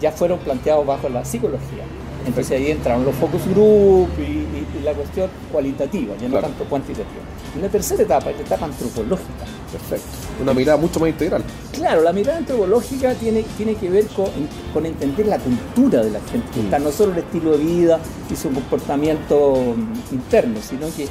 ya 0.00 0.12
fueron 0.12 0.38
planteados 0.38 0.86
bajo 0.86 1.10
la 1.10 1.24
psicología. 1.26 1.84
Entonces 2.26 2.58
ahí 2.58 2.70
entraron 2.70 3.04
los 3.04 3.14
focus 3.16 3.46
group 3.48 4.08
y 4.18 4.59
la 4.80 4.92
cuestión 4.92 5.28
cualitativa, 5.52 6.14
ya 6.16 6.24
no 6.28 6.30
Claro. 6.30 6.46
tanto 6.48 6.64
cuantitativa. 6.64 7.22
Y 7.56 7.60
la 7.62 7.68
tercera 7.68 8.02
etapa 8.02 8.30
es 8.30 8.36
la 8.36 8.42
etapa 8.42 8.64
antropológica. 8.66 9.44
Perfecto. 9.72 10.06
Una 10.42 10.52
mirada 10.54 10.76
mucho 10.78 10.98
más 11.00 11.08
integral. 11.10 11.42
Claro, 11.72 12.02
la 12.02 12.12
mirada 12.12 12.38
antropológica 12.38 13.14
tiene, 13.14 13.42
tiene 13.56 13.74
que 13.76 13.88
ver 13.90 14.06
con, 14.08 14.26
con 14.72 14.86
entender 14.86 15.26
la 15.26 15.38
cultura 15.38 16.02
de 16.02 16.10
la 16.10 16.20
gente 16.20 16.78
Mm. 16.78 16.82
no 16.82 16.90
solo 16.90 17.12
el 17.12 17.18
estilo 17.18 17.52
de 17.52 17.58
vida 17.58 17.98
y 18.30 18.36
su 18.36 18.50
comportamiento 18.50 19.74
mm, 19.76 20.14
interno, 20.14 20.58
sino 20.60 20.86
que 20.96 21.06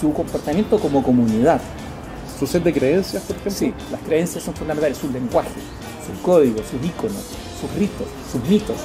su 0.00 0.12
comportamiento 0.12 0.78
como 0.78 1.02
comunidad. 1.02 1.60
Su 2.38 2.46
set 2.46 2.62
de 2.62 2.72
creencias, 2.72 3.22
por 3.24 3.36
ejemplo. 3.36 3.52
Sí, 3.58 3.74
las 3.92 4.00
creencias 4.02 4.42
son 4.44 4.54
fundamentales, 4.54 4.96
sus 4.96 5.12
lenguajes, 5.12 5.52
sus 6.06 6.18
códigos, 6.22 6.62
sus 6.70 6.82
íconos, 6.84 7.22
sus 7.60 7.70
ritos, 7.78 8.06
sus 8.32 8.42
mitos. 8.48 8.76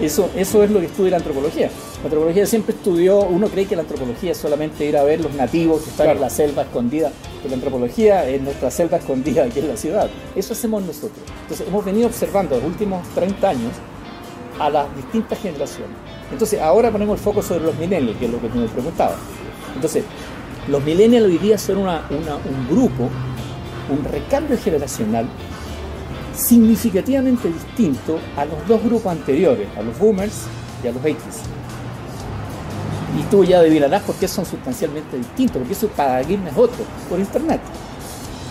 Eso, 0.00 0.30
eso 0.36 0.62
es 0.62 0.70
lo 0.70 0.78
que 0.78 0.86
estudia 0.86 1.10
la 1.12 1.16
antropología. 1.16 1.70
La 1.98 2.04
antropología 2.04 2.46
siempre 2.46 2.74
estudió, 2.74 3.18
uno 3.20 3.48
cree 3.48 3.66
que 3.66 3.74
la 3.74 3.82
antropología 3.82 4.30
es 4.30 4.36
solamente 4.38 4.84
ir 4.84 4.96
a 4.96 5.02
ver 5.02 5.20
los 5.20 5.34
nativos 5.34 5.82
que 5.82 5.90
están 5.90 6.06
Claro. 6.06 6.18
en 6.18 6.22
la 6.22 6.30
selva 6.30 6.62
escondida, 6.62 7.10
pero 7.38 7.50
la 7.50 7.54
antropología 7.56 8.28
es 8.28 8.40
nuestra 8.40 8.70
selva 8.70 8.98
escondida 8.98 9.44
aquí 9.44 9.58
en 9.58 9.68
la 9.68 9.76
ciudad. 9.76 10.08
Eso 10.36 10.52
hacemos 10.52 10.82
nosotros. 10.84 11.18
Entonces 11.42 11.66
hemos 11.66 11.84
venido 11.84 12.06
observando 12.06 12.54
los 12.56 12.64
últimos 12.64 13.06
30 13.14 13.48
años 13.50 13.72
a 14.60 14.70
las 14.70 14.94
distintas 14.94 15.38
generaciones. 15.40 15.96
Entonces 16.30 16.60
ahora 16.60 16.92
ponemos 16.92 17.18
el 17.18 17.24
foco 17.24 17.42
sobre 17.42 17.64
los 17.64 17.74
millennials, 17.76 18.16
que 18.18 18.26
es 18.26 18.30
lo 18.30 18.40
que 18.40 18.48
tú 18.48 18.58
me 18.58 18.68
preguntabas. 18.68 19.16
Entonces, 19.74 20.04
los 20.68 20.82
millennials 20.84 21.26
hoy 21.26 21.38
día 21.38 21.58
son 21.58 21.78
una- 21.78 22.02
una- 22.10 22.36
un 22.36 22.68
grupo, 22.70 23.08
un 23.90 24.04
recambio 24.04 24.56
generacional 24.58 25.26
significativamente 26.38 27.48
distinto 27.48 28.18
a 28.36 28.44
los 28.44 28.66
dos 28.68 28.82
grupos 28.82 29.12
anteriores, 29.12 29.68
a 29.76 29.82
los 29.82 29.98
boomers 29.98 30.44
y 30.82 30.86
a 30.86 30.92
los 30.92 31.02
80s. 31.02 31.16
Y 33.18 33.22
tú 33.30 33.44
ya 33.44 33.58
adivinarás 33.58 34.02
por 34.02 34.14
qué 34.14 34.28
son 34.28 34.46
sustancialmente 34.46 35.16
distintos, 35.16 35.58
porque 35.58 35.74
su 35.74 35.88
paradigma 35.88 36.50
es 36.50 36.56
otro, 36.56 36.84
por 37.08 37.18
Internet. 37.18 37.60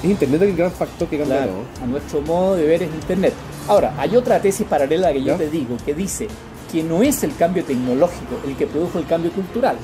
Es 0.04 0.10
Internet 0.10 0.42
el 0.42 0.56
gran 0.56 0.72
factor 0.72 1.08
que 1.08 1.18
cambia 1.18 1.38
Claro, 1.38 1.54
a 1.82 1.86
nuestro 1.86 2.22
modo 2.22 2.56
de 2.56 2.66
ver 2.66 2.84
es 2.84 2.94
Internet. 2.94 3.34
Ahora, 3.68 3.96
hay 3.98 4.16
otra 4.16 4.42
tesis 4.42 4.68
paralela 4.68 5.14
que 5.14 5.24
yo 5.24 5.36
te 5.36 5.50
digo, 5.50 5.78
que 5.86 5.94
dice 5.94 6.28
que 6.72 6.84
no 6.84 7.02
es 7.02 7.24
el 7.24 7.36
cambio 7.36 7.64
tecnológico 7.64 8.40
el 8.46 8.58
que 8.58 8.68
produjo 8.68 9.00
el 9.00 9.06
cambio 9.06 9.32
cultural, 9.32 9.78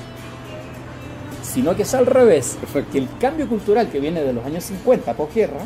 sino 1.41 1.75
que 1.75 1.83
es 1.83 1.93
al 1.93 2.05
revés, 2.05 2.57
Perfecto. 2.59 2.91
que 2.91 2.97
el 2.97 3.07
cambio 3.19 3.47
cultural 3.47 3.89
que 3.89 3.99
viene 3.99 4.21
de 4.21 4.33
los 4.33 4.45
años 4.45 4.65
50, 4.65 5.13
posguerra, 5.13 5.61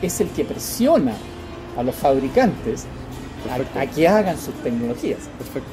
es 0.00 0.20
el 0.20 0.28
que 0.28 0.44
presiona 0.44 1.12
a 1.76 1.82
los 1.82 1.94
fabricantes 1.94 2.86
a, 3.50 3.80
a 3.80 3.86
que 3.86 4.08
hagan 4.08 4.38
sus 4.38 4.54
tecnologías. 4.62 5.20
Perfecto. 5.38 5.68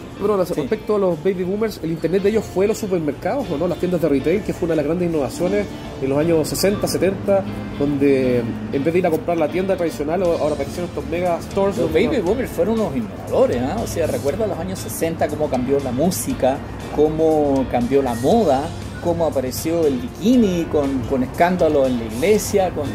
Sí. 0.47 0.53
respecto 0.53 0.95
a 0.95 0.99
los 0.99 1.23
baby 1.23 1.43
boomers, 1.43 1.79
¿el 1.83 1.91
internet 1.91 2.23
de 2.23 2.29
ellos 2.29 2.45
fue 2.45 2.67
los 2.67 2.77
supermercados 2.77 3.49
o 3.49 3.57
no? 3.57 3.67
Las 3.67 3.79
tiendas 3.79 4.01
de 4.01 4.09
retail, 4.09 4.43
que 4.43 4.53
fue 4.53 4.65
una 4.65 4.73
de 4.73 4.77
las 4.77 4.85
grandes 4.85 5.09
innovaciones 5.09 5.65
en 6.01 6.09
los 6.09 6.17
años 6.17 6.47
60, 6.47 6.87
70, 6.87 7.43
donde 7.79 8.43
en 8.71 8.83
vez 8.83 8.93
de 8.93 8.99
ir 8.99 9.07
a 9.07 9.09
comprar 9.09 9.37
la 9.37 9.47
tienda 9.47 9.75
tradicional, 9.75 10.21
ahora 10.23 10.55
aparecieron 10.55 10.89
estos 10.89 11.05
mega 11.07 11.41
stores. 11.41 11.77
Los 11.77 11.91
baby 11.91 12.19
boomers 12.19 12.51
fueron 12.51 12.79
unos 12.79 12.95
innovadores, 12.95 13.61
¿ah? 13.61 13.77
o 13.83 13.87
sea, 13.87 14.07
recuerda 14.07 14.45
los 14.47 14.59
años 14.59 14.79
60 14.79 15.27
cómo 15.27 15.49
cambió 15.49 15.79
la 15.79 15.91
música, 15.91 16.57
cómo 16.95 17.65
cambió 17.71 18.01
la 18.01 18.13
moda, 18.15 18.67
cómo 19.03 19.25
apareció 19.25 19.87
el 19.87 19.99
bikini 19.99 20.65
con, 20.71 20.99
con 21.09 21.23
escándalo 21.23 21.87
en 21.87 21.97
la 21.97 22.05
iglesia, 22.05 22.69
con, 22.71 22.87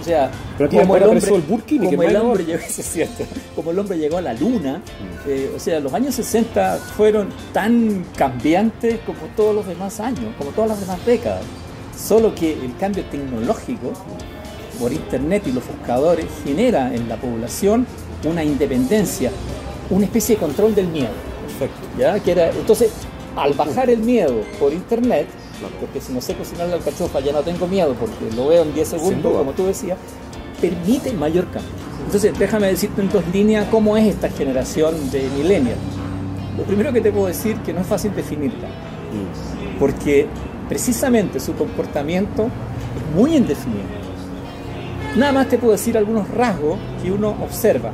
o 0.00 0.04
sea, 0.04 0.30
Pero 0.56 0.70
el 0.70 1.42
burkini, 1.42 1.86
como 1.86 2.02
el 2.02 2.16
hombre 2.16 2.44
llegó, 2.44 2.62
cierto, 2.68 3.24
como 3.54 3.70
el 3.70 3.78
hombre 3.78 3.98
llegó 3.98 4.18
a 4.18 4.22
la 4.22 4.34
luna, 4.34 4.82
eh, 5.26 5.52
o 5.54 5.58
sea, 5.58 5.80
los 5.80 5.92
años 5.92 6.14
60 6.14 6.76
fueron 6.96 7.28
tan 7.52 8.04
cambiantes 8.16 9.00
como 9.00 9.18
todos 9.36 9.54
los 9.54 9.66
demás 9.66 10.00
años, 10.00 10.34
como 10.36 10.50
todas 10.50 10.70
las 10.70 10.80
demás 10.80 11.04
décadas, 11.04 11.42
solo 11.96 12.34
que 12.34 12.52
el 12.52 12.76
cambio 12.76 13.04
tecnológico 13.04 13.92
por 14.78 14.92
internet 14.92 15.42
y 15.46 15.52
los 15.52 15.66
buscadores 15.66 16.26
genera 16.44 16.94
en 16.94 17.08
la 17.08 17.16
población 17.16 17.86
una 18.24 18.44
independencia, 18.44 19.30
una 19.90 20.04
especie 20.04 20.36
de 20.36 20.40
control 20.40 20.74
del 20.74 20.88
miedo. 20.88 21.10
Perfecto. 21.46 21.88
¿ya? 21.98 22.20
Que 22.20 22.32
era, 22.32 22.50
entonces, 22.50 22.90
al 23.36 23.54
bajar 23.54 23.90
el 23.90 23.98
miedo 23.98 24.42
por 24.58 24.72
internet, 24.72 25.26
porque 25.80 26.00
si 26.00 26.12
no 26.12 26.20
sé 26.20 26.34
cocinar 26.34 26.68
la 26.68 26.76
alcachofa 26.76 27.20
ya 27.20 27.32
no 27.32 27.40
tengo 27.40 27.66
miedo 27.66 27.94
porque 27.98 28.34
lo 28.34 28.48
veo 28.48 28.62
en 28.62 28.74
10 28.74 28.88
segundos, 28.88 29.32
como 29.32 29.52
tú 29.52 29.66
decías, 29.66 29.98
permite 30.60 31.12
mayor 31.12 31.44
cambio. 31.46 31.70
Entonces, 32.04 32.38
déjame 32.38 32.68
decirte 32.68 33.00
en 33.02 33.08
dos 33.10 33.24
líneas 33.32 33.66
cómo 33.70 33.96
es 33.96 34.06
esta 34.06 34.28
generación 34.30 35.10
de 35.10 35.28
millennials. 35.36 35.78
Lo 36.56 36.64
primero 36.64 36.92
que 36.92 37.00
te 37.00 37.12
puedo 37.12 37.26
decir 37.26 37.56
que 37.58 37.72
no 37.72 37.80
es 37.80 37.86
fácil 37.86 38.14
definirla, 38.14 38.68
mm. 38.68 39.78
porque 39.78 40.26
precisamente 40.68 41.40
su 41.40 41.54
comportamiento 41.54 42.44
es 42.44 43.16
muy 43.16 43.36
indefinido. 43.36 43.98
Nada 45.16 45.32
más 45.32 45.48
te 45.48 45.58
puedo 45.58 45.72
decir 45.72 45.96
algunos 45.96 46.28
rasgos 46.30 46.78
que 47.02 47.10
uno 47.10 47.36
observa. 47.42 47.90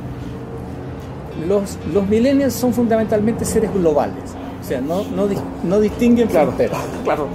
Los, 1.47 1.77
los 1.93 2.07
millennials 2.07 2.53
son 2.53 2.73
fundamentalmente 2.73 3.45
seres 3.45 3.73
globales. 3.73 4.35
O 4.65 4.67
sea, 4.67 4.81
no, 4.81 5.03
no, 5.03 5.27
no 5.63 5.79
distinguen 5.79 6.27
claro, 6.27 6.51
Claro, 7.03 7.27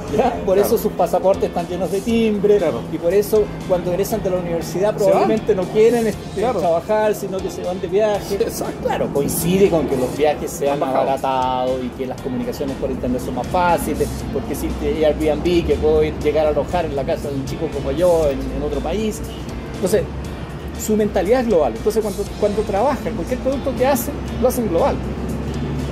Por 0.45 0.59
eso 0.59 0.77
sus 0.77 0.91
pasaportes 0.91 1.45
están 1.45 1.65
llenos 1.69 1.93
de 1.93 2.01
timbre 2.01 2.59
y 2.93 2.99
por 2.99 3.15
eso 3.15 3.45
cuando 3.69 3.93
egresan 3.93 4.21
de 4.25 4.31
la 4.31 4.39
universidad 4.39 4.97
probablemente 4.97 5.55
no 5.55 5.63
quieren 5.63 6.09
este, 6.09 6.41
trabajar, 6.41 7.15
sino 7.15 7.39
que 7.39 7.49
se 7.49 7.63
van 7.63 7.81
de 7.81 7.87
viaje. 7.87 8.39
Claro, 8.83 9.09
coincide 9.13 9.71
con 9.71 9.87
que 9.87 9.97
los 9.97 10.17
viajes 10.17 10.51
se 10.51 10.69
han 10.69 10.83
abaratado 10.83 11.81
y 11.85 11.89
que 11.91 12.07
las 12.07 12.21
comunicaciones 12.21 12.77
por 12.79 12.91
internet 12.91 13.23
son 13.25 13.37
más 13.37 13.47
fáciles, 13.47 14.09
porque 14.33 14.53
existe 14.55 15.07
Airbnb 15.07 15.67
que 15.67 15.77
puedo 15.81 16.03
llegar 16.03 16.47
a 16.47 16.49
alojar 16.49 16.85
en 16.85 16.97
la 16.97 17.05
casa 17.05 17.29
de 17.29 17.37
un 17.37 17.45
chico 17.45 17.69
como 17.73 17.93
yo 17.93 18.29
en, 18.29 18.41
en 18.41 18.63
otro 18.63 18.81
país. 18.81 19.21
Entonces, 19.77 20.03
su 20.85 20.97
mentalidad 20.97 21.43
es 21.43 21.47
global. 21.47 21.75
Entonces, 21.77 22.03
cuando, 22.03 22.25
cuando 22.41 22.63
trabajan, 22.63 23.15
cualquier 23.15 23.39
producto 23.39 23.73
que 23.77 23.87
hacen, 23.87 24.15
lo 24.43 24.49
hacen 24.49 24.69
global. 24.69 24.97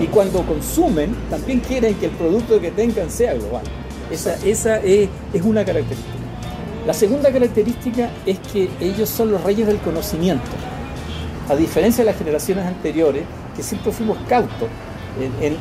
Y 0.01 0.07
cuando 0.07 0.43
consumen, 0.45 1.15
también 1.29 1.61
quieren 1.61 1.95
que 1.97 2.07
el 2.07 2.13
producto 2.13 2.61
que 2.61 2.71
tengan 2.71 3.11
sea 3.11 3.35
global. 3.35 3.63
Esa, 4.11 4.37
es, 4.37 4.67
es 4.67 5.43
una 5.43 5.65
característica. 5.65 6.15
La 6.87 6.95
segunda 6.95 7.31
característica 7.33 8.11
es 8.25 8.39
que 8.39 8.71
ellos 8.81 9.09
son 9.09 9.31
los 9.33 9.43
reyes 9.43 9.67
del 9.67 9.79
conocimiento. 9.79 10.47
A 11.49 11.57
diferencia 11.57 12.05
de 12.05 12.11
las 12.11 12.19
generaciones 12.19 12.65
anteriores, 12.65 13.25
que 13.57 13.63
siempre 13.63 13.93
fuimos 13.93 14.17
cautos 14.29 14.69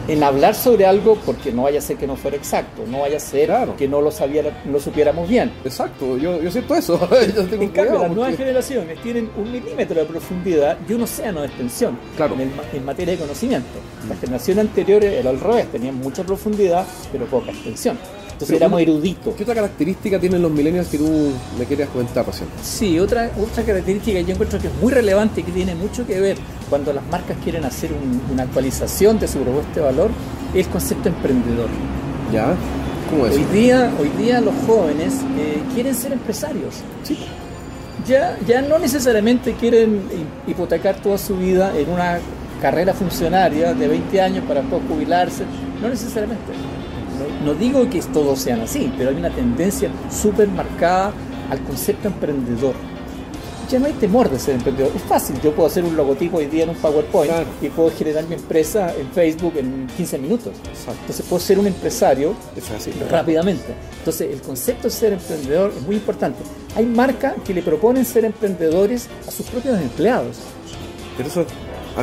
en, 0.08 0.24
hablar 0.24 0.56
sobre 0.56 0.86
algo 0.86 1.16
porque 1.26 1.52
no 1.52 1.64
vaya 1.64 1.80
a 1.80 1.82
ser 1.82 1.98
que 1.98 2.08
no 2.08 2.16
fuera 2.16 2.38
exacto, 2.38 2.84
no 2.88 3.00
vaya 3.00 3.18
a 3.18 3.20
ser 3.20 3.48
que 3.78 3.88
no 3.88 4.02
lo, 4.02 4.12
sabiera, 4.12 4.62
no 4.66 4.80
supiéramos 4.80 5.30
bien. 5.30 5.52
Exacto, 5.64 6.18
yo, 6.18 6.42
yo 6.42 6.52
siento 6.52 6.76
eso. 6.76 7.00
en 7.52 7.70
cambio, 7.70 8.00
las 8.00 8.12
nuevas 8.12 8.36
generaciones 8.36 9.02
tienen 9.02 9.30
un 9.38 9.52
milímetro 9.52 10.00
de 10.00 10.06
profundidad 10.06 10.78
y 10.88 10.94
un 10.94 11.04
océano 11.04 11.42
de 11.42 11.48
extensión 11.48 11.98
claro. 12.16 12.36
en, 12.40 12.86
materia 12.86 13.14
de 13.14 13.20
conocimiento. 13.20 13.80
Las 14.10 14.20
generaciones 14.20 14.66
anteriores 14.66 15.14
era 15.14 15.30
al 15.30 15.40
revés, 15.40 15.72
tenían 15.72 15.96
mucha 15.96 16.24
profundidad 16.24 16.86
pero 17.12 17.26
poca 17.26 17.52
extensión. 17.52 17.98
Entonces 18.38 18.58
éramos 18.58 18.80
eruditos. 18.80 19.34
¿Qué 19.34 19.42
otra 19.42 19.56
característica 19.56 20.20
tienen 20.20 20.44
los 20.44 20.52
millennials 20.52 20.90
que 20.90 21.00
tú 21.00 21.32
me 21.58 21.66
querías 21.66 21.90
comentar 21.90 22.24
recién? 22.24 22.48
Sí, 22.62 23.00
otra, 23.00 23.32
otra 23.36 23.64
característica 23.64 24.20
que 24.20 24.26
yo 24.26 24.34
encuentro 24.34 24.60
que 24.60 24.68
es 24.68 24.74
muy 24.76 24.94
relevante 24.94 25.42
y 25.42 25.44
que 25.44 25.52
tiene 25.52 25.74
mucho 25.74 26.06
que 26.06 26.20
ver 26.20 26.38
cuando 26.70 26.94
las 26.94 27.04
marcas 27.08 27.36
quieren 27.44 27.66
hacer 27.66 27.90
una 28.32 28.44
actualización 28.44 29.18
de 29.18 29.28
su 29.28 29.40
propuesta 29.40 29.74
de 29.74 29.82
valor 29.82 30.12
es 30.54 30.68
el 30.68 30.72
concepto 30.72 31.10
emprendedor. 31.10 31.68
¿Ya? 32.32 32.54
¿Cómo 33.10 33.26
es? 33.26 33.36
Hoy 33.38 33.44
día, 33.46 33.92
hoy 34.00 34.10
día 34.24 34.40
los 34.40 34.54
jóvenes 34.68 35.16
eh, 35.40 35.58
quieren 35.74 35.96
ser 35.96 36.12
empresarios. 36.12 36.76
Sí. 37.02 37.18
Ya, 38.08 38.38
ya 38.46 38.62
no 38.62 38.78
necesariamente 38.78 39.54
quieren 39.54 40.04
hipotecar 40.46 41.02
toda 41.02 41.18
su 41.18 41.38
vida 41.38 41.76
en 41.76 41.90
una 41.90 42.20
carrera 42.62 42.94
funcionaria 42.94 43.74
de 43.74 43.88
20 43.88 44.22
años 44.22 44.46
para 44.48 44.62
después 44.62 44.84
jubilarse. 44.88 45.44
No 45.82 45.90
necesariamente 45.90 46.67
no, 47.44 47.54
digo 47.54 47.90
que 47.90 48.02
todos 48.02 48.40
sean 48.40 48.62
así, 48.62 48.92
pero 48.98 49.10
hay 49.12 49.16
una 49.16 49.30
tendencia 49.30 49.90
súper 50.10 50.48
marcada 50.48 51.14
al 51.50 51.62
concepto 51.62 52.08
emprendedor. 52.08 52.74
Ya 53.70 53.80
no 53.80 53.86
hay 53.86 53.94
temor 53.94 54.30
de 54.30 54.40
ser 54.40 54.56
emprendedor. 54.56 54.92
Es 54.96 55.02
fácil, 55.02 55.40
yo 55.42 55.54
puedo 55.54 55.68
hacer 55.68 55.84
un 55.84 55.98
logotipo 55.98 56.38
hoy 56.38 56.46
día 56.46 56.64
en 56.64 56.70
un 56.70 56.78
PowerPoint 56.78 57.34
y 57.62 57.68
puedo 57.68 57.92
generar 57.92 58.26
mi 58.26 58.36
empresa 58.36 58.94
en 58.96 59.12
Facebook 59.12 59.54
en 59.58 59.88
15 59.98 60.18
minutos. 60.20 60.54
Entonces 60.88 61.26
puedo 61.28 61.42
ser 61.42 61.60
un 61.60 61.68
empresario 61.68 62.34
rápidamente. 63.12 63.76
Entonces 64.00 64.34
el 64.34 64.42
concepto 64.42 64.84
de 64.84 64.92
ser 64.92 65.14
emprendedor 65.14 65.74
es 65.76 65.84
muy 65.84 65.98
importante. 65.98 66.40
Hay 66.76 66.86
marcas 66.86 67.34
que 67.46 67.54
le 67.54 67.62
proponen 67.62 68.06
ser 68.06 68.24
emprendedores 68.24 69.10
a 69.28 69.32
sus 69.32 69.46
propios 69.48 69.80
empleados. 69.82 70.38
Pero 71.18 71.28
eso 71.28 71.46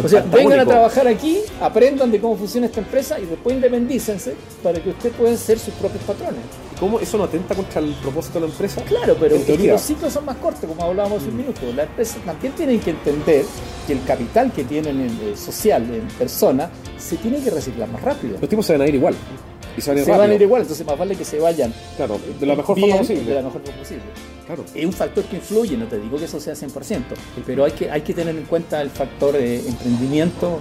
o 0.03 0.09
sea, 0.09 0.23
vengan 0.23 0.61
a 0.61 0.67
trabajar 0.67 1.07
aquí, 1.07 1.39
aprendan 1.61 2.11
de 2.11 2.21
cómo 2.21 2.37
funciona 2.37 2.67
esta 2.67 2.81
empresa 2.81 3.19
y 3.19 3.27
después 3.27 3.55
independícense 3.55 4.35
para 4.63 4.81
que 4.83 4.91
ustedes 4.91 5.15
puedan 5.15 5.37
ser 5.37 5.59
sus 5.59 5.75
propios 5.75 6.03
patrones. 6.05 6.41
¿Cómo 6.81 6.99
eso 6.99 7.17
no 7.17 7.25
atenta 7.25 7.55
contra 7.55 7.81
el 7.81 7.95
propósito 7.95 8.41
de 8.41 8.47
la 8.47 8.53
empresa? 8.53 8.83
Claro, 8.83 9.17
pero 9.19 9.37
los 9.37 9.81
ciclos 9.81 10.13
son 10.13 10.25
más 10.25 10.37
cortos, 10.39 10.65
como 10.69 10.83
hablábamos 10.83 11.23
hace 11.23 11.31
un 11.31 11.37
minuto. 11.37 11.61
Las 11.75 11.87
empresas 11.87 12.19
también 12.25 12.53
tienen 12.55 12.81
que 12.81 12.91
entender 12.91 13.45
que 13.87 13.93
el 13.93 14.03
capital 14.05 14.53
que 14.53 14.65
tienen 14.65 15.01
en, 15.01 15.11
eh, 15.23 15.37
social, 15.37 15.83
en 15.83 16.09
persona, 16.19 16.71
se 16.99 17.17
tiene 17.17 17.41
que 17.43 17.51
reciclar 17.51 17.89
más 17.89 18.03
rápido. 18.03 18.39
Los 18.41 18.51
tipos 18.51 18.67
se 18.67 18.73
van 18.73 18.83
a 18.83 18.89
ir 18.89 18.97
igual. 18.97 19.15
Y 19.77 19.81
se 19.81 19.91
van 19.91 20.31
a 20.31 20.35
ir, 20.35 20.43
igual, 20.43 20.63
entonces 20.63 20.87
más 20.87 20.99
vale 20.99 21.17
que 21.17 21.25
se 21.25 21.39
vayan. 21.39 21.73
Claro, 21.97 22.19
de 22.39 22.47
la 22.47 22.55
mejor 22.55 22.79
forma 22.79 22.97
posible. 22.99 23.25
De 23.25 23.35
la 23.35 23.43
mejor 23.43 23.63
forma 23.63 23.79
posible. 23.79 24.03
Es 24.75 24.85
un 24.85 24.93
factor 24.93 25.25
que 25.25 25.37
influye, 25.37 25.77
no 25.77 25.87
te 25.87 25.99
digo 25.99 26.19
que 26.19 26.27
eso 26.27 26.39
sea 26.39 26.55
100%, 26.55 27.03
pero 27.47 27.65
hay 27.65 27.73
que, 27.73 27.91
hay 27.91 28.03
que 28.03 28.13
tener 28.13 28.37
en 28.37 28.45
cuenta 28.45 28.81
el 28.83 28.91
factor 28.91 29.33
de 29.33 29.67
emprendimiento. 29.67 30.59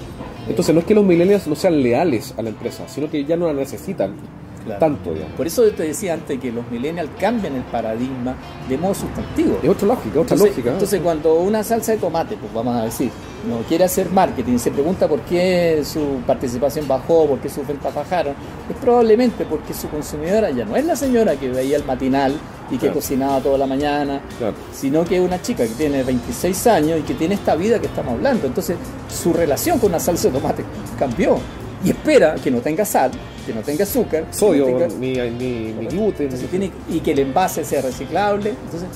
Entonces 0.47 0.73
no 0.73 0.81
es 0.81 0.87
que 0.87 0.93
los 0.93 1.03
millennials 1.03 1.47
no 1.47 1.55
sean 1.55 1.81
leales 1.81 2.33
a 2.37 2.41
la 2.41 2.49
empresa, 2.49 2.87
sino 2.87 3.09
que 3.09 3.25
ya 3.25 3.35
no 3.35 3.47
la 3.47 3.53
necesitan 3.53 4.15
tanto. 4.79 5.13
Por 5.35 5.47
eso 5.47 5.63
te 5.71 5.83
decía 5.83 6.13
antes 6.13 6.39
que 6.39 6.51
los 6.51 6.69
millennials 6.69 7.09
cambian 7.19 7.55
el 7.55 7.63
paradigma 7.63 8.35
de 8.67 8.77
modo 8.77 8.93
sustantivo. 8.93 9.59
Es 9.61 9.69
otra 9.69 9.87
lógica, 9.87 10.19
otra 10.19 10.37
lógica. 10.37 10.71
Entonces 10.71 11.01
cuando 11.01 11.35
una 11.35 11.63
salsa 11.63 11.93
de 11.93 11.97
tomate, 11.97 12.37
pues 12.37 12.53
vamos 12.53 12.75
a 12.75 12.83
decir, 12.83 13.11
no 13.47 13.57
quiere 13.67 13.83
hacer 13.83 14.09
marketing, 14.09 14.57
se 14.57 14.71
pregunta 14.71 15.07
por 15.07 15.21
qué 15.21 15.83
su 15.83 16.21
participación 16.25 16.87
bajó, 16.87 17.27
por 17.27 17.39
qué 17.39 17.49
sus 17.49 17.67
ventas 17.67 17.93
bajaron, 17.93 18.33
es 18.69 18.75
probablemente 18.77 19.45
porque 19.45 19.73
su 19.73 19.89
consumidora 19.89 20.49
ya 20.51 20.65
no 20.65 20.75
es 20.75 20.85
la 20.85 20.95
señora 20.95 21.35
que 21.35 21.49
veía 21.49 21.77
el 21.77 21.83
matinal 21.83 22.33
y 22.71 22.77
que 22.77 22.91
cocinaba 22.91 23.39
toda 23.39 23.57
la 23.57 23.67
mañana, 23.67 24.21
sino 24.73 25.03
que 25.03 25.17
es 25.17 25.21
una 25.21 25.41
chica 25.41 25.63
que 25.67 25.73
tiene 25.73 26.03
26 26.03 26.67
años 26.67 26.99
y 26.99 27.03
que 27.03 27.13
tiene 27.13 27.35
esta 27.35 27.55
vida 27.55 27.79
que 27.79 27.87
estamos 27.87 28.13
hablando. 28.13 28.47
Entonces 28.47 28.77
su 29.09 29.33
relación 29.33 29.79
con 29.79 29.89
una 29.89 29.99
salsa 29.99 30.29
de 30.29 30.39
tomate 30.39 30.63
cambió 30.97 31.37
y 31.83 31.89
espera 31.89 32.35
que 32.35 32.49
no 32.49 32.59
tenga 32.59 32.85
sal, 32.85 33.11
que 33.45 33.53
no 33.53 33.61
tenga 33.61 33.83
azúcar, 33.83 34.25
sodio, 34.31 34.65
ni, 34.99 35.13
ni, 35.13 35.73
gluten. 35.89 36.29
y 36.89 36.99
que 36.99 37.11
el 37.11 37.19
envase 37.19 37.65
sea 37.65 37.81
reciclable. 37.81 38.51
Entonces, 38.51 38.89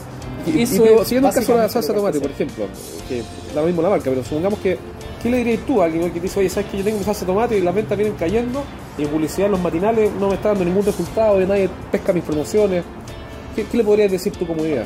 y, 0.46 0.62
eso 0.62 1.04
siguiendo 1.04 1.30
el 1.30 1.36
caso 1.36 1.54
de 1.54 1.58
la 1.60 1.70
salsa 1.70 1.92
de 1.92 2.00
tomate, 2.00 2.20
por 2.20 2.32
ejemplo, 2.32 2.66
que 3.10 3.22
da 3.54 3.62
lo 3.62 3.68
mismo 3.68 3.82
la 3.82 3.90
marca, 3.90 4.10
pero 4.10 4.24
supongamos 4.24 4.60
que, 4.60 4.78
¿qué 5.22 5.30
le 5.30 5.38
dirías 5.38 5.66
tú 5.66 5.82
a 5.82 5.86
alguien 5.86 6.10
que 6.12 6.20
dice, 6.20 6.40
oye, 6.40 6.50
sabes 6.50 6.70
que 6.70 6.78
yo 6.78 6.84
tengo 6.84 7.04
salsa 7.04 7.22
de 7.22 7.26
tomate 7.26 7.58
y 7.58 7.62
las 7.62 7.76
ventas 7.76 7.98
vienen 7.98 8.16
cayendo 8.18 8.64
y 8.98 9.04
en 9.04 9.10
publicidad 9.10 9.50
los 9.50 9.60
matinales 9.60 10.10
no 10.20 10.30
me 10.30 10.36
está 10.36 10.50
dando 10.50 10.64
ningún 10.64 10.86
resultado, 10.86 11.42
y 11.42 11.46
nadie 11.46 11.70
pesca 11.92 12.14
mis 12.14 12.24
promociones? 12.24 12.84
¿Qué, 13.56 13.66
qué 13.66 13.78
le 13.78 13.84
podrías 13.84 14.12
decir 14.12 14.32
tú 14.34 14.48
como 14.48 14.64
idea? 14.64 14.86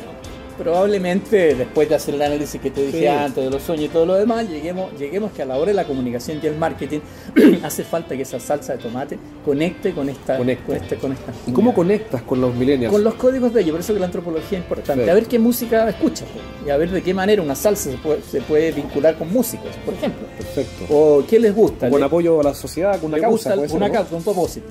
Probablemente 0.52 1.54
después 1.54 1.88
de 1.88 1.94
hacer 1.94 2.14
el 2.14 2.22
análisis 2.22 2.60
que 2.60 2.70
te 2.70 2.86
dije 2.86 3.08
antes 3.08 3.44
de 3.44 3.50
los 3.50 3.62
sueños 3.62 3.86
y 3.86 3.88
todo 3.88 4.06
lo 4.06 4.14
demás, 4.14 4.48
lleguemos, 4.48 4.92
lleguemos 4.98 5.32
que 5.32 5.42
a 5.42 5.44
la 5.44 5.56
hora 5.56 5.66
de 5.66 5.74
la 5.74 5.84
comunicación 5.84 6.40
y 6.42 6.46
el 6.46 6.56
marketing 6.56 7.00
hace 7.62 7.84
falta 7.84 8.16
que 8.16 8.22
esa 8.22 8.38
salsa 8.40 8.74
de 8.74 8.78
tomate 8.78 9.18
conecte 9.44 9.92
con 9.92 10.08
esta, 10.08 10.36
Con 10.36 10.48
este, 10.50 10.96
con 10.96 11.12
esta 11.12 11.32
¿Y 11.46 11.52
cómo 11.52 11.74
conectas 11.74 12.22
con 12.22 12.40
los 12.40 12.54
millennials? 12.54 12.92
Con 12.92 13.04
los 13.04 13.14
códigos 13.14 13.52
de 13.52 13.62
ellos, 13.62 13.72
por 13.72 13.80
eso 13.80 13.94
que 13.94 14.00
la 14.00 14.06
antropología 14.06 14.58
es 14.58 14.64
importante. 14.64 15.10
A 15.10 15.14
ver 15.14 15.26
qué 15.26 15.38
música 15.38 15.88
escuchas 15.88 16.28
y 16.66 16.70
a 16.70 16.76
ver 16.76 16.90
de 16.90 17.02
qué 17.02 17.14
manera 17.14 17.42
una 17.42 17.54
salsa 17.54 17.90
se 18.30 18.40
puede, 18.42 18.72
vincular 18.72 19.16
con 19.16 19.32
músicos, 19.32 19.70
por 19.84 19.94
ejemplo. 19.94 20.26
Perfecto. 20.36 20.84
O 20.90 21.24
qué 21.28 21.38
les 21.38 21.54
gusta. 21.54 21.90
Con 21.90 22.02
apoyo 22.02 22.40
a 22.40 22.44
la 22.44 22.54
sociedad, 22.54 23.00
con 23.00 23.12
una 23.12 23.20
causa. 23.20 23.54
una 23.54 23.90
causa, 23.90 24.16
un 24.16 24.22
propósito. 24.22 24.68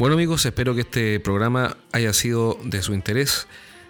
Bueno 0.02 0.16
amigos, 0.16 0.48
espero 0.48 0.74
que 0.74 0.82
este 0.82 1.20
programa 1.20 1.78
haya 1.92 2.12
sido 2.12 2.58
de 2.64 2.82
su 2.82 2.96
interés. 2.96 3.46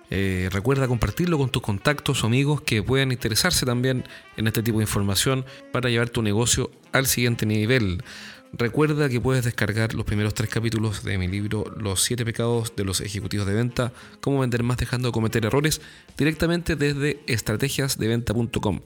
Eh, 0.10 0.50
recuerda 0.52 0.90
compartirlo 0.90 1.38
con 1.38 1.50
tus 1.50 1.62
contactos 1.62 2.26
o 2.26 2.28
amigos 2.28 2.60
que 2.60 2.84
puedan 2.84 3.14
interesarse 3.14 3.66
también 3.66 4.04
en 4.36 4.46
este 4.46 4.62
tipo 4.62 4.80
de 4.80 4.84
información 4.84 5.46
para 5.72 5.90
llevar 5.90 6.10
tu 6.10 6.22
negocio 6.22 6.70
al 6.92 7.06
siguiente 7.06 7.46
nivel. 7.46 8.04
Recuerda 8.52 9.08
que 9.08 9.22
puedes 9.22 9.46
descargar 9.46 9.94
los 9.94 10.04
primeros 10.04 10.34
tres 10.34 10.50
capítulos 10.50 11.06
de 11.06 11.18
mi 11.18 11.30
libro 11.30 11.64
Los 11.78 12.04
siete 12.04 12.26
pecados 12.26 12.76
de 12.76 12.84
los 12.84 13.00
ejecutivos 13.00 13.48
de 13.48 13.54
venta, 13.54 13.94
cómo 14.20 14.42
vender 14.42 14.64
más 14.64 14.76
dejando 14.76 15.08
de 15.08 15.14
cometer 15.14 15.46
errores, 15.46 15.80
directamente 16.18 16.76
desde 16.76 17.22
estrategiasdeventa.com 17.28 18.82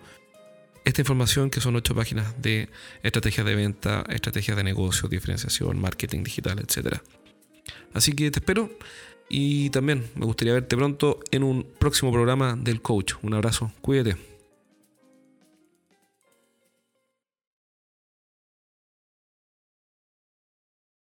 Esta 0.84 1.02
información 1.02 1.50
que 1.50 1.60
son 1.60 1.76
ocho 1.76 1.94
páginas 1.94 2.40
de 2.42 2.70
estrategias 3.04 3.46
de 3.46 3.54
venta, 3.54 4.04
estrategias 4.08 4.56
de 4.56 4.64
negocio, 4.64 5.08
diferenciación, 5.08 5.80
marketing 5.80 6.24
digital, 6.24 6.58
etc. 6.58 7.02
Así 7.92 8.12
que 8.14 8.30
te 8.30 8.40
espero 8.40 8.70
y 9.28 9.70
también 9.70 10.04
me 10.14 10.26
gustaría 10.26 10.54
verte 10.54 10.76
pronto 10.76 11.20
en 11.30 11.42
un 11.42 11.66
próximo 11.78 12.12
programa 12.12 12.56
del 12.56 12.80
coach. 12.80 13.14
Un 13.22 13.34
abrazo, 13.34 13.72
cuídate. 13.80 14.37